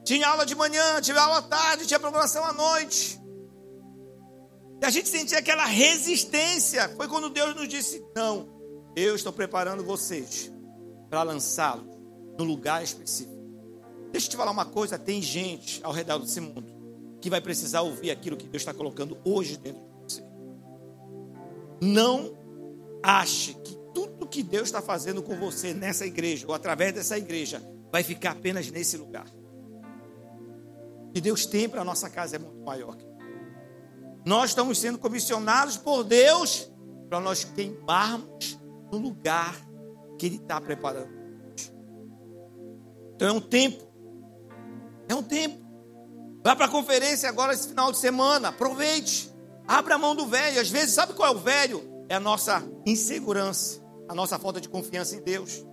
[0.03, 3.21] Tinha aula de manhã, tinha aula à tarde, tinha programação à noite.
[4.81, 6.89] E a gente sentia aquela resistência.
[6.89, 8.49] Foi quando Deus nos disse: Não,
[8.97, 10.51] eu estou preparando vocês
[11.09, 11.95] para lançá-los
[12.37, 13.39] no lugar específico.
[14.11, 16.65] Deixa eu te falar uma coisa: tem gente ao redor desse mundo
[17.21, 20.23] que vai precisar ouvir aquilo que Deus está colocando hoje dentro de você.
[21.79, 22.40] Não
[23.03, 27.61] ache que tudo que Deus está fazendo com você nessa igreja ou através dessa igreja
[27.91, 29.27] vai ficar apenas nesse lugar.
[31.07, 32.95] O que Deus tem para a nossa casa é muito maior.
[34.25, 36.71] Nós estamos sendo comissionados por Deus
[37.09, 38.59] para nós queimarmos
[38.91, 39.55] no lugar
[40.17, 41.11] que Ele está preparando.
[43.15, 43.83] Então é um tempo.
[45.09, 45.59] É um tempo.
[46.43, 48.47] Vá para a conferência agora esse final de semana.
[48.49, 49.31] Aproveite.
[49.67, 50.59] Abra a mão do velho.
[50.61, 51.90] Às vezes, sabe qual é o velho?
[52.11, 55.65] É a nossa insegurança, a nossa falta de confiança em Deus.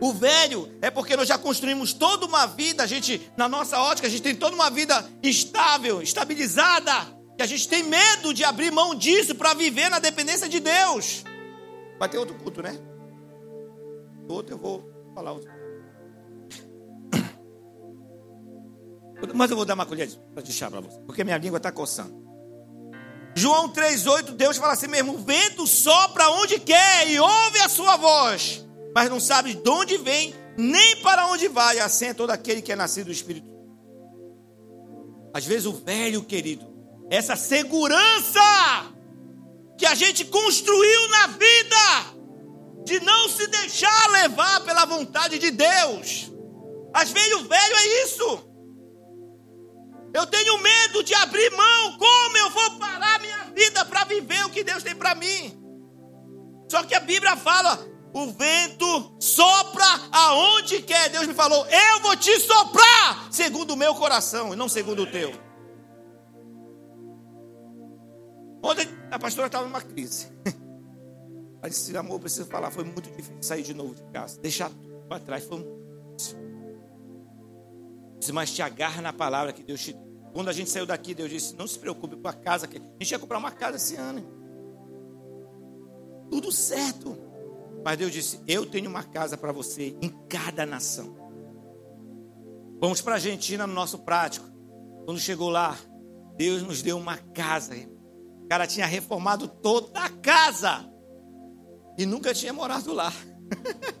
[0.00, 4.08] O velho é porque nós já construímos toda uma vida, a gente, na nossa ótica,
[4.08, 6.92] a gente tem toda uma vida estável, estabilizada,
[7.36, 11.22] que a gente tem medo de abrir mão disso para viver na dependência de Deus.
[12.00, 12.76] Vai ter outro culto, né?
[14.28, 15.48] Outro eu vou falar outro.
[19.36, 22.25] Mas eu vou dar uma colher de chá para você, porque minha língua está coçando.
[23.36, 27.96] João 3,8, Deus fala assim mesmo: o vento sopra onde quer e ouve a sua
[27.96, 32.62] voz mas não sabe de onde vem, nem para onde vai, assim é todo aquele
[32.62, 33.46] que é nascido do Espírito.
[35.34, 36.66] Às vezes o velho, querido,
[37.10, 38.40] essa segurança
[39.76, 42.14] que a gente construiu na vida,
[42.86, 46.32] de não se deixar levar pela vontade de Deus.
[46.94, 48.45] Às vezes o velho é isso.
[50.16, 51.98] Eu tenho medo de abrir mão.
[51.98, 55.62] Como eu vou parar minha vida para viver o que Deus tem para mim?
[56.70, 61.10] Só que a Bíblia fala: o vento sopra aonde quer.
[61.10, 65.06] Deus me falou: Eu vou te soprar segundo o meu coração e não segundo o
[65.06, 65.30] teu.
[68.62, 70.32] Ontem a pastora estava numa crise.
[71.60, 72.70] Ela disse: Amor, preciso falar.
[72.70, 75.44] Foi muito difícil sair de novo de casa, deixar tudo para trás.
[75.44, 76.46] Foi muito difícil.
[78.32, 80.05] Mas te agarra na palavra que Deus te deu.
[80.36, 82.66] Quando a gente saiu daqui, Deus disse: Não se preocupe com a casa.
[82.66, 84.22] A gente ia comprar uma casa esse ano.
[86.30, 87.16] Tudo certo.
[87.82, 91.16] Mas Deus disse: Eu tenho uma casa para você em cada nação.
[92.78, 94.46] Vamos para a Argentina no nosso prático.
[95.06, 95.74] Quando chegou lá,
[96.36, 97.74] Deus nos deu uma casa.
[98.44, 100.86] O cara tinha reformado toda a casa
[101.96, 103.10] e nunca tinha morado lá.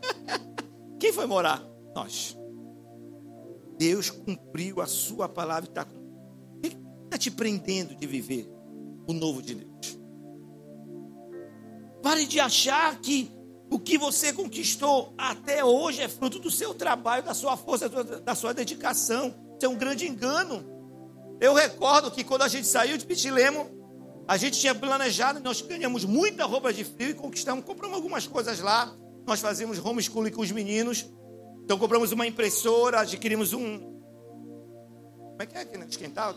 [1.00, 1.66] Quem foi morar?
[1.94, 2.36] Nós.
[3.78, 6.05] Deus cumpriu a sua palavra e está O que
[7.06, 8.48] está te prendendo de viver
[9.06, 9.98] o novo de Deus?
[12.02, 13.30] Pare de achar que
[13.70, 18.34] o que você conquistou até hoje é fruto do seu trabalho, da sua força, da
[18.34, 19.34] sua dedicação.
[19.56, 20.64] Isso é um grande engano.
[21.40, 23.68] Eu recordo que quando a gente saiu de Pitilemo,
[24.28, 28.60] a gente tinha planejado, nós ganhamos muita roupa de frio e conquistamos, compramos algumas coisas
[28.60, 28.94] lá.
[29.26, 31.06] Nós fazíamos homeschooling com os meninos.
[31.64, 33.78] Então compramos uma impressora, adquirimos um.
[33.78, 36.32] Como é que é que esquentar?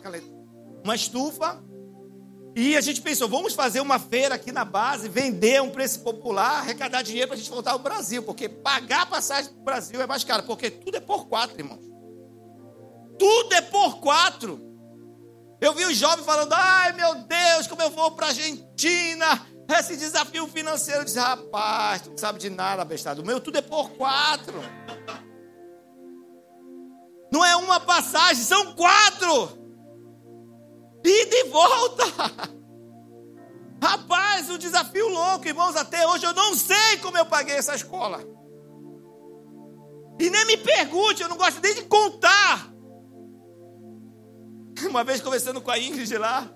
[0.84, 1.64] Uma estufa
[2.56, 6.60] e a gente pensou, vamos fazer uma feira aqui na base, vender um preço popular,
[6.60, 10.08] arrecadar dinheiro para a gente voltar ao Brasil, porque pagar passagem para o Brasil é
[10.08, 11.86] mais caro, porque tudo é por quatro, irmãos.
[13.18, 14.60] Tudo é por quatro.
[15.62, 19.96] Eu vi os jovens falando, ai meu Deus, como eu vou para a Argentina, esse
[19.96, 21.02] desafio financeiro.
[21.02, 23.22] Eu disse, rapaz, tu não sabe de nada, bestado.
[23.22, 24.60] O meu tudo é por quatro.
[27.32, 29.69] Não é uma passagem, são quatro.
[31.04, 32.04] E volta.
[33.82, 35.76] Rapaz, um desafio louco, irmãos.
[35.76, 38.20] Até hoje eu não sei como eu paguei essa escola.
[40.20, 42.70] E nem me pergunte, eu não gosto nem de contar.
[44.90, 46.50] Uma vez conversando com a Ingrid lá,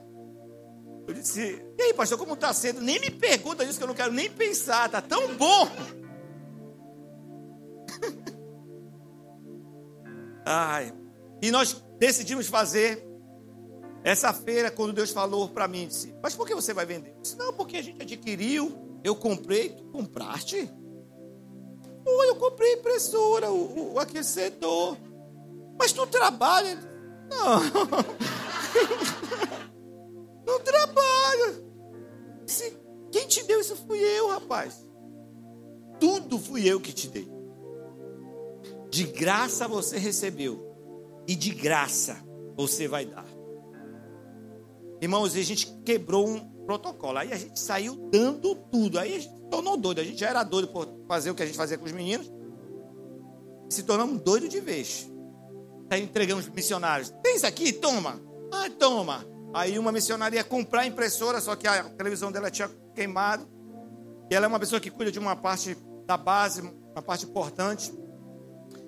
[1.08, 2.82] eu disse: E aí, pastor, como está sendo?
[2.82, 5.68] Nem me pergunta isso que eu não quero nem pensar, tá tão bom.
[10.46, 10.94] Ai,
[11.42, 13.13] e nós decidimos fazer
[14.04, 17.16] essa feira, quando Deus falou para mim, disse: Mas por que você vai vender?
[17.22, 20.70] Disse: Não, porque a gente adquiriu, eu comprei, tu compraste?
[22.06, 24.98] Oh, eu comprei a impressora, o, o aquecedor.
[25.80, 26.78] Mas tu trabalha?
[27.30, 27.62] Não.
[30.46, 31.64] Não trabalha.
[32.46, 32.78] Disse,
[33.10, 34.86] Quem te deu isso fui eu, rapaz.
[36.00, 37.32] Tudo fui eu que te dei.
[38.90, 40.72] De graça você recebeu.
[41.26, 42.18] E de graça
[42.56, 43.26] você vai dar.
[45.04, 47.18] Irmãos, a gente quebrou um protocolo.
[47.18, 48.98] Aí a gente saiu dando tudo.
[48.98, 50.00] Aí a gente se tornou doido.
[50.00, 52.32] A gente já era doido por fazer o que a gente fazia com os meninos.
[53.70, 55.12] Se tornamos doido de vez.
[55.90, 57.10] Aí entregamos missionários.
[57.22, 57.74] Tem isso aqui?
[57.74, 58.18] Toma.
[58.50, 59.26] Ah, toma.
[59.54, 63.46] Aí uma missionária ia comprar a impressora, só que a televisão dela tinha queimado.
[64.32, 67.94] E ela é uma pessoa que cuida de uma parte da base, uma parte importante.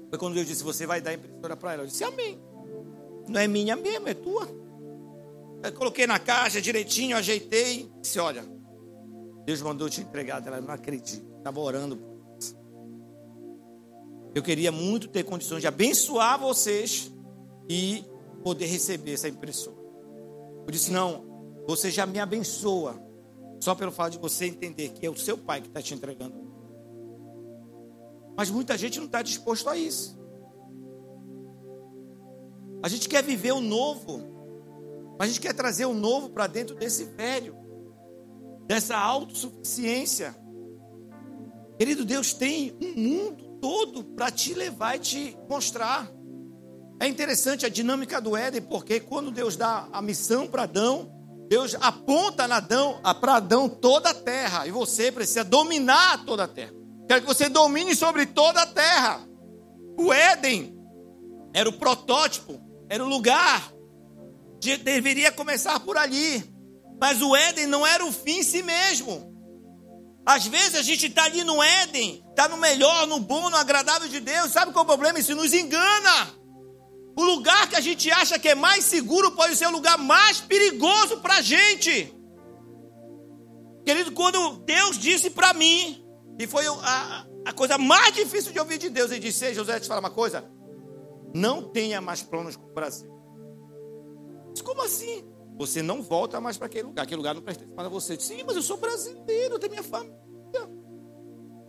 [0.09, 1.83] Foi quando Deus disse: Você vai dar a impressora para ela.
[1.83, 2.41] Eu disse: Amém.
[3.27, 4.63] Não é minha mesmo, é tua.
[5.63, 7.91] Eu coloquei na caixa direitinho, ajeitei.
[8.01, 8.43] Disse: Olha,
[9.45, 10.45] Deus mandou te entregar.
[10.45, 11.25] Ela não acredita.
[11.37, 11.99] Estava orando.
[14.33, 17.11] Eu queria muito ter condições de abençoar vocês
[17.69, 18.03] e
[18.43, 19.77] poder receber essa impressora.
[20.65, 23.01] Eu disse: Não, você já me abençoa.
[23.59, 26.35] Só pelo fato de você entender que é o seu pai que está te entregando.
[28.37, 30.19] Mas muita gente não está disposto a isso.
[32.83, 34.34] A gente quer viver o novo.
[35.17, 37.55] Mas a gente quer trazer o novo para dentro desse velho,
[38.67, 40.35] dessa autossuficiência.
[41.77, 46.09] Querido, Deus tem um mundo todo para te levar e te mostrar.
[46.99, 51.11] É interessante a dinâmica do Éden, porque quando Deus dá a missão para Adão,
[51.49, 56.73] Deus aponta Adão, para Adão toda a terra, e você precisa dominar toda a terra.
[57.07, 59.21] Quero que você domine sobre toda a terra.
[59.97, 60.75] O Éden
[61.53, 62.59] era o protótipo,
[62.89, 63.71] era o lugar,
[64.77, 66.43] deveria começar por ali.
[66.99, 69.33] Mas o Éden não era o fim em si mesmo.
[70.25, 74.07] Às vezes a gente está ali no Éden, está no melhor, no bom, no agradável
[74.07, 74.51] de Deus.
[74.51, 75.19] Sabe qual é o problema?
[75.19, 76.33] Isso nos engana.
[77.15, 80.41] O lugar que a gente acha que é mais seguro pode ser o lugar mais
[80.41, 82.13] perigoso para a gente.
[83.85, 86.03] Querido, quando Deus disse para mim,
[86.39, 89.87] e foi a, a coisa mais difícil de ouvir de Deus, ele disse: José, te
[89.87, 90.43] falar uma coisa.
[91.33, 93.14] Não tenha mais planos com o Brasil.
[94.55, 95.21] Mas como assim?
[95.57, 97.03] Você não volta mais para aquele lugar.
[97.03, 98.17] Aquele lugar não presta para você.
[98.17, 100.15] Sim, mas eu sou brasileiro, tenho minha família.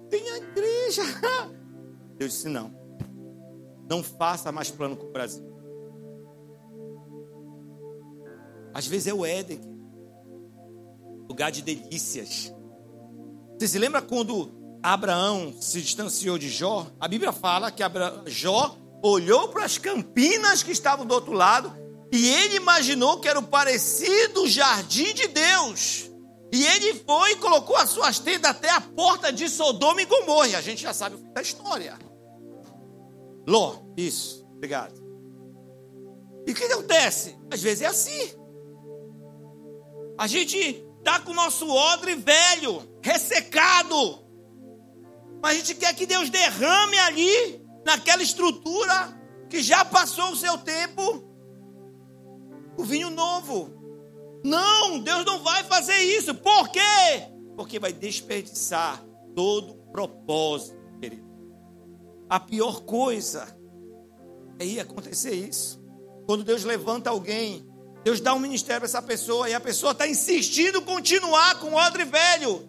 [0.09, 1.03] Tem a igreja.
[2.17, 2.73] Deus disse: não.
[3.91, 5.45] Não faça mais plano com o Brasil.
[8.73, 9.61] Às vezes é o Éden,
[11.29, 12.55] lugar de delícias.
[13.59, 16.87] Você se lembra quando Abraão se distanciou de Jó?
[17.01, 18.23] A Bíblia fala que Abra...
[18.27, 21.86] Jó olhou para as campinas que estavam do outro lado
[22.17, 26.11] e ele imaginou que era o parecido jardim de Deus.
[26.53, 30.49] E ele foi e colocou as suas tendas até a porta de Sodoma e Gomorra.
[30.49, 31.99] E a gente já sabe da história.
[33.47, 34.99] Ló, isso, obrigado.
[36.47, 37.37] E o que acontece?
[37.51, 38.33] Às vezes é assim.
[40.17, 40.57] A gente
[40.99, 44.25] está com o nosso odre velho, ressecado.
[45.43, 50.57] Mas a gente quer que Deus derrame ali, naquela estrutura que já passou o seu
[50.59, 51.26] tempo,
[52.77, 53.71] o vinho novo.
[54.45, 56.35] Não, Deus não vai fazer isso.
[56.35, 56.81] Por quê?
[57.57, 59.05] Porque vai desperdiçar
[59.35, 61.27] todo o propósito, querido.
[62.29, 63.47] A pior coisa
[64.59, 65.83] é ir acontecer isso.
[66.27, 67.67] Quando Deus levanta alguém,
[68.05, 71.75] Deus dá um ministério para essa pessoa e a pessoa está insistindo continuar com o
[71.75, 72.69] odre velho.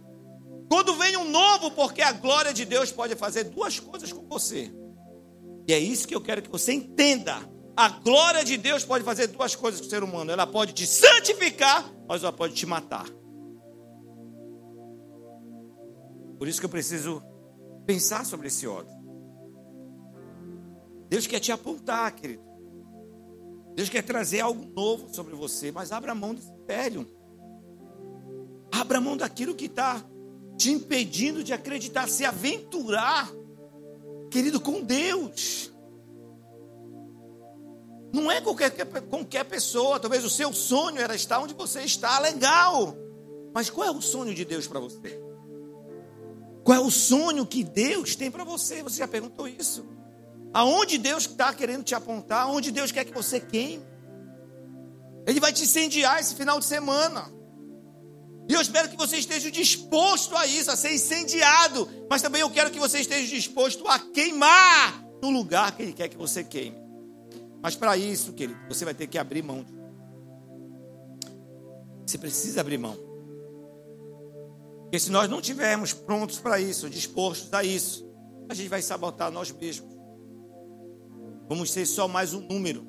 [0.69, 4.71] Quando vem um novo, porque a glória de Deus pode fazer duas coisas com você.
[5.67, 7.37] E é isso que eu quero que você entenda.
[7.77, 10.31] A glória de Deus pode fazer duas coisas com o ser humano.
[10.31, 13.05] Ela pode te santificar, mas ela pode te matar.
[16.39, 17.21] Por isso que eu preciso
[17.85, 18.97] pensar sobre esse ódio.
[21.07, 22.41] Deus quer te apontar, querido.
[23.75, 27.07] Deus quer trazer algo novo sobre você, mas abra mão desse velho.
[28.71, 30.03] Abra mão daquilo que está
[30.57, 33.29] te impedindo de acreditar, se aventurar,
[34.31, 35.71] querido, com Deus.
[38.13, 38.71] Não é qualquer,
[39.09, 39.99] qualquer pessoa.
[39.99, 42.19] Talvez o seu sonho era estar onde você está.
[42.19, 42.95] Legal.
[43.53, 45.21] Mas qual é o sonho de Deus para você?
[46.63, 48.83] Qual é o sonho que Deus tem para você?
[48.83, 49.85] Você já perguntou isso?
[50.53, 52.43] Aonde Deus está querendo te apontar?
[52.43, 53.85] Aonde Deus quer que você queime?
[55.25, 57.31] Ele vai te incendiar esse final de semana.
[58.49, 61.89] E eu espero que você esteja disposto a isso, a ser incendiado.
[62.09, 66.07] Mas também eu quero que você esteja disposto a queimar no lugar que Ele quer
[66.07, 66.86] que você queime.
[67.61, 69.65] Mas para isso, querido, você vai ter que abrir mão.
[72.05, 72.95] Você precisa abrir mão.
[74.83, 78.09] Porque se nós não estivermos prontos para isso, dispostos a isso,
[78.49, 79.97] a gente vai sabotar nós mesmos.
[81.49, 82.87] Vamos ser só mais um número.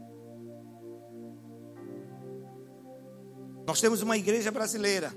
[3.66, 5.12] Nós temos uma igreja brasileira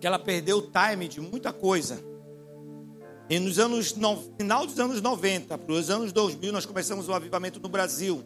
[0.00, 2.09] que ela perdeu o time de muita coisa.
[3.30, 7.14] E nos anos, no final dos anos 90, para os anos 2000, nós começamos o
[7.14, 8.24] avivamento no Brasil,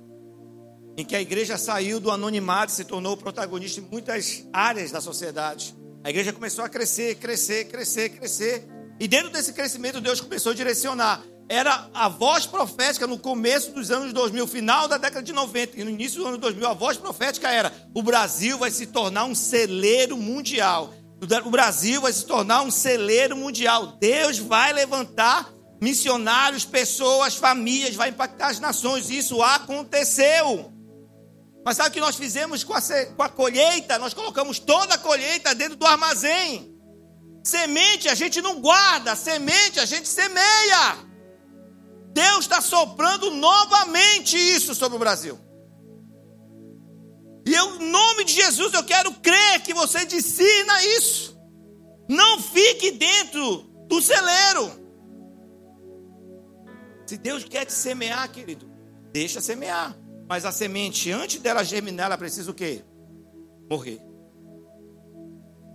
[0.97, 5.03] em que a igreja saiu do anonimato e se tornou protagonista em muitas áreas da
[5.03, 5.77] sociedade.
[6.03, 8.67] A igreja começou a crescer, crescer, crescer, crescer.
[8.99, 11.23] E dentro desse crescimento, Deus começou a direcionar.
[11.51, 15.85] Era a voz profética no começo dos anos 2000, final da década de 90 e
[15.85, 19.35] no início do ano 2000, a voz profética era: o Brasil vai se tornar um
[19.35, 20.95] celeiro mundial
[21.45, 23.97] o Brasil vai se tornar um celeiro mundial.
[23.99, 29.11] Deus vai levantar missionários, pessoas, famílias, vai impactar as nações.
[29.11, 30.73] Isso aconteceu.
[31.65, 32.81] Mas sabe o que nós fizemos com a,
[33.17, 33.99] com a colheita?
[33.99, 36.75] Nós colocamos toda a colheita dentro do armazém.
[37.43, 40.97] Semente a gente não guarda, semente a gente semeia.
[42.13, 45.39] Deus está soprando novamente isso sobre o Brasil.
[47.47, 51.39] E eu, em nome de Jesus, eu quero crer que você discina isso.
[52.09, 54.85] Não fique dentro do celeiro.
[57.07, 58.71] Se Deus quer te semear, querido,
[59.13, 59.97] deixa semear.
[60.27, 62.83] Mas a semente, antes dela germinar, ela precisa o quê?
[63.71, 64.01] Morrer.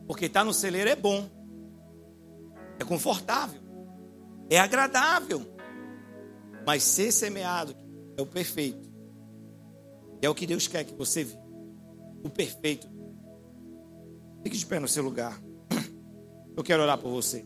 [0.07, 1.29] Porque estar tá no celeiro é bom.
[2.79, 3.61] É confortável.
[4.49, 5.45] é agradável.
[6.65, 7.75] Mas ser semeado
[8.17, 8.89] é o perfeito.
[10.21, 11.48] É o que Deus quer que você viva.
[12.23, 12.87] O perfeito.
[14.43, 15.39] Fique de pé no seu lugar.
[16.55, 17.45] Eu quero orar por você.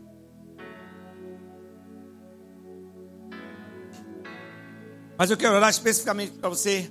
[5.16, 6.90] Mas eu quero orar especificamente para você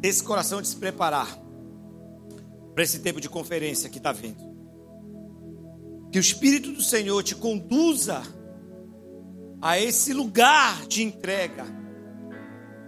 [0.00, 1.28] ter esse coração de se preparar
[2.74, 4.42] para esse tempo de conferência que está vindo.
[6.10, 8.22] Que o Espírito do Senhor te conduza
[9.60, 11.66] a esse lugar de entrega,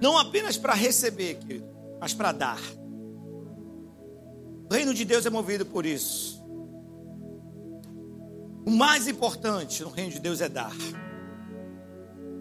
[0.01, 1.69] não apenas para receber, querido,
[2.01, 2.61] mas para dar.
[4.73, 6.43] O reino de Deus é movido por isso.
[8.65, 10.73] O mais importante no reino de Deus é dar.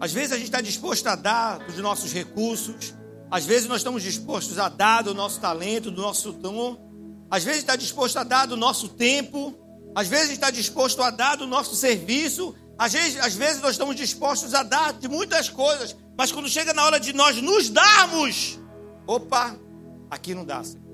[0.00, 2.94] Às vezes a gente está disposto a dar dos nossos recursos,
[3.30, 6.78] às vezes nós estamos dispostos a dar do nosso talento, do nosso dom,
[7.30, 9.54] às vezes está disposto a dar do nosso tempo,
[9.94, 13.94] às vezes está disposto a dar do nosso serviço, às vezes, às vezes nós estamos
[13.94, 18.58] dispostos a dar de muitas coisas, mas quando chega na hora de nós nos darmos,
[19.06, 19.54] opa,
[20.10, 20.64] aqui não dá.
[20.64, 20.91] Senhor.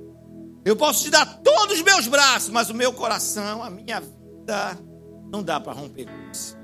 [0.68, 4.78] Eu posso te dar todos os meus braços, mas o meu coração, a minha vida,
[5.32, 6.58] não dá para romper com isso.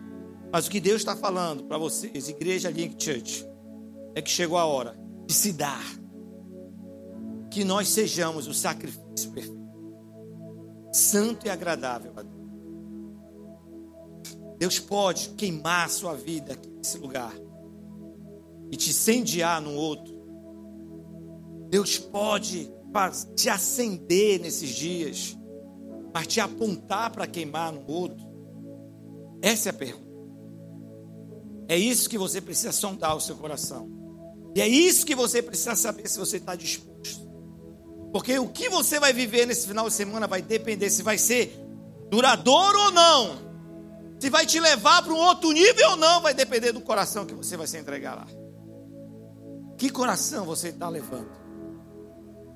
[0.53, 3.49] Mas o que Deus está falando para vocês, Igreja Link Church,
[4.15, 4.95] é que chegou a hora
[5.27, 5.83] de se dar.
[7.51, 9.73] Que nós sejamos o sacrifício perfeito,
[10.93, 12.35] santo e agradável a Deus.
[14.59, 17.33] Deus pode queimar a sua vida aqui nesse lugar
[18.71, 20.15] e te incendiar no outro.
[21.71, 22.71] Deus pode
[23.35, 25.37] te acender nesses dias,
[26.13, 28.25] mas te apontar para queimar no outro.
[29.43, 30.05] Essa é a pergunta.
[31.69, 33.91] É isso que você precisa sondar o seu coração.
[34.55, 37.29] E é isso que você precisa saber se você está disposto.
[38.13, 41.53] Porque o que você vai viver nesse final de semana vai depender se vai ser
[42.09, 43.45] duradouro ou não.
[44.21, 47.35] Se vai te levar para um outro nível ou não, vai depender do coração que
[47.35, 48.27] você vai se entregar lá.
[49.77, 51.44] Que coração você está levando?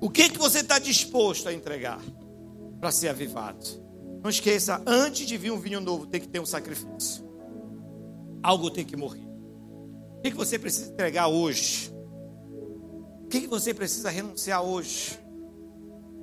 [0.01, 2.01] O que, que você está disposto a entregar
[2.79, 3.65] para ser avivado?
[4.23, 7.27] Não esqueça, antes de vir um vinho novo, tem que ter um sacrifício.
[8.41, 9.27] Algo tem que morrer.
[10.17, 11.93] O que, que você precisa entregar hoje?
[13.23, 15.19] O que, que você precisa renunciar hoje?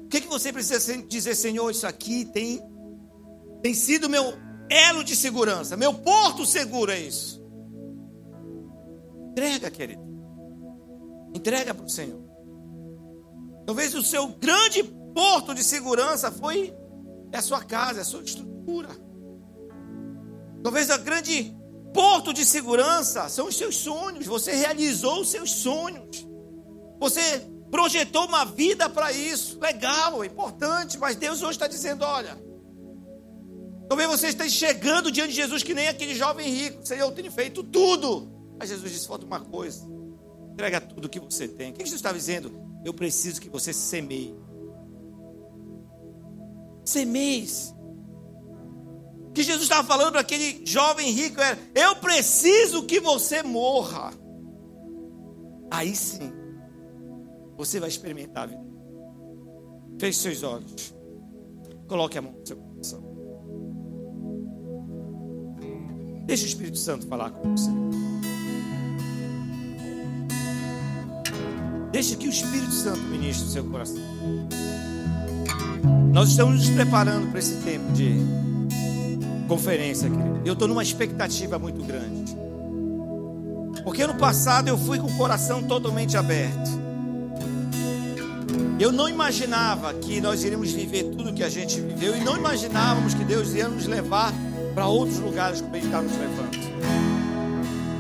[0.05, 2.61] O que, que você precisa dizer, Senhor, isso aqui tem,
[3.62, 4.35] tem sido meu
[4.68, 7.45] elo de segurança, meu porto seguro é isso.
[9.31, 10.03] Entrega, querido.
[11.35, 12.26] Entrega para o Senhor.
[13.67, 16.73] Talvez o seu grande porto de segurança foi
[17.33, 18.89] a sua casa, a sua estrutura.
[20.62, 21.55] Talvez a grande
[21.93, 24.25] porto de segurança são os seus sonhos.
[24.27, 26.27] Você realizou os seus sonhos.
[27.01, 27.41] Você
[27.71, 29.59] projetou uma vida para isso.
[29.61, 32.39] Legal, é importante, mas Deus hoje está dizendo: olha,
[33.89, 36.87] talvez você esteja chegando diante de Jesus que nem aquele jovem rico.
[36.87, 38.31] Senhor, eu tenho feito tudo.
[38.59, 39.85] Mas Jesus disse: falta uma coisa.
[40.53, 41.71] Entrega tudo o que você tem.
[41.71, 42.67] O que Jesus está dizendo?
[42.87, 44.32] Eu preciso que você semeie.
[46.84, 47.74] Semeis
[49.34, 54.12] que Jesus estava falando para aquele jovem rico era: Eu preciso que você morra.
[55.68, 56.32] Aí sim,
[57.57, 58.64] você vai experimentar a vida.
[59.99, 60.95] Feche seus olhos.
[61.89, 63.03] Coloque a mão no seu coração.
[66.24, 67.70] Deixe o Espírito Santo falar com você.
[71.97, 74.03] Deixe que o Espírito Santo ministre o seu coração.
[76.12, 78.16] Nós estamos nos preparando para esse tempo de
[79.49, 80.42] conferência, querido.
[80.44, 82.36] Eu estou numa expectativa muito grande.
[83.82, 86.70] Porque ano passado eu fui com o coração totalmente aberto.
[88.78, 93.14] Eu não imaginava que nós iríamos viver tudo que a gente viveu e não imaginávamos
[93.14, 94.34] que Deus ia nos levar
[94.74, 96.59] para outros lugares como Ele está nos levando.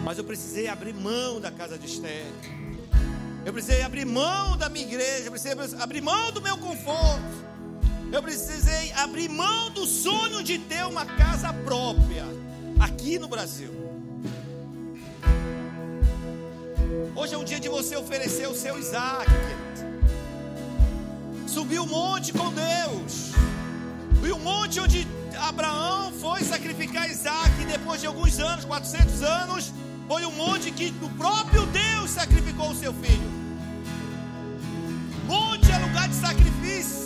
[0.04, 2.26] Mas eu precisei abrir mão da casa de Esther.
[3.46, 5.26] Eu precisei abrir mão da minha igreja.
[5.26, 7.36] Eu precisei abrir mão do meu conforto.
[8.10, 12.24] Eu precisei abrir mão do sonho de ter uma casa própria
[12.80, 13.70] aqui no Brasil.
[17.14, 19.62] Hoje é o dia de você oferecer o seu Isaac, querido.
[21.46, 23.30] Subir o monte com Deus.
[24.26, 25.06] E o monte onde
[25.38, 29.72] Abraão foi sacrificar Isaac depois de alguns anos, 400 anos,
[30.08, 33.35] foi o monte que o próprio Deus sacrificou o seu filho.
[35.26, 37.05] Monte é lugar de sacrifício.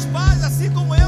[0.00, 0.99] Os pais, assim como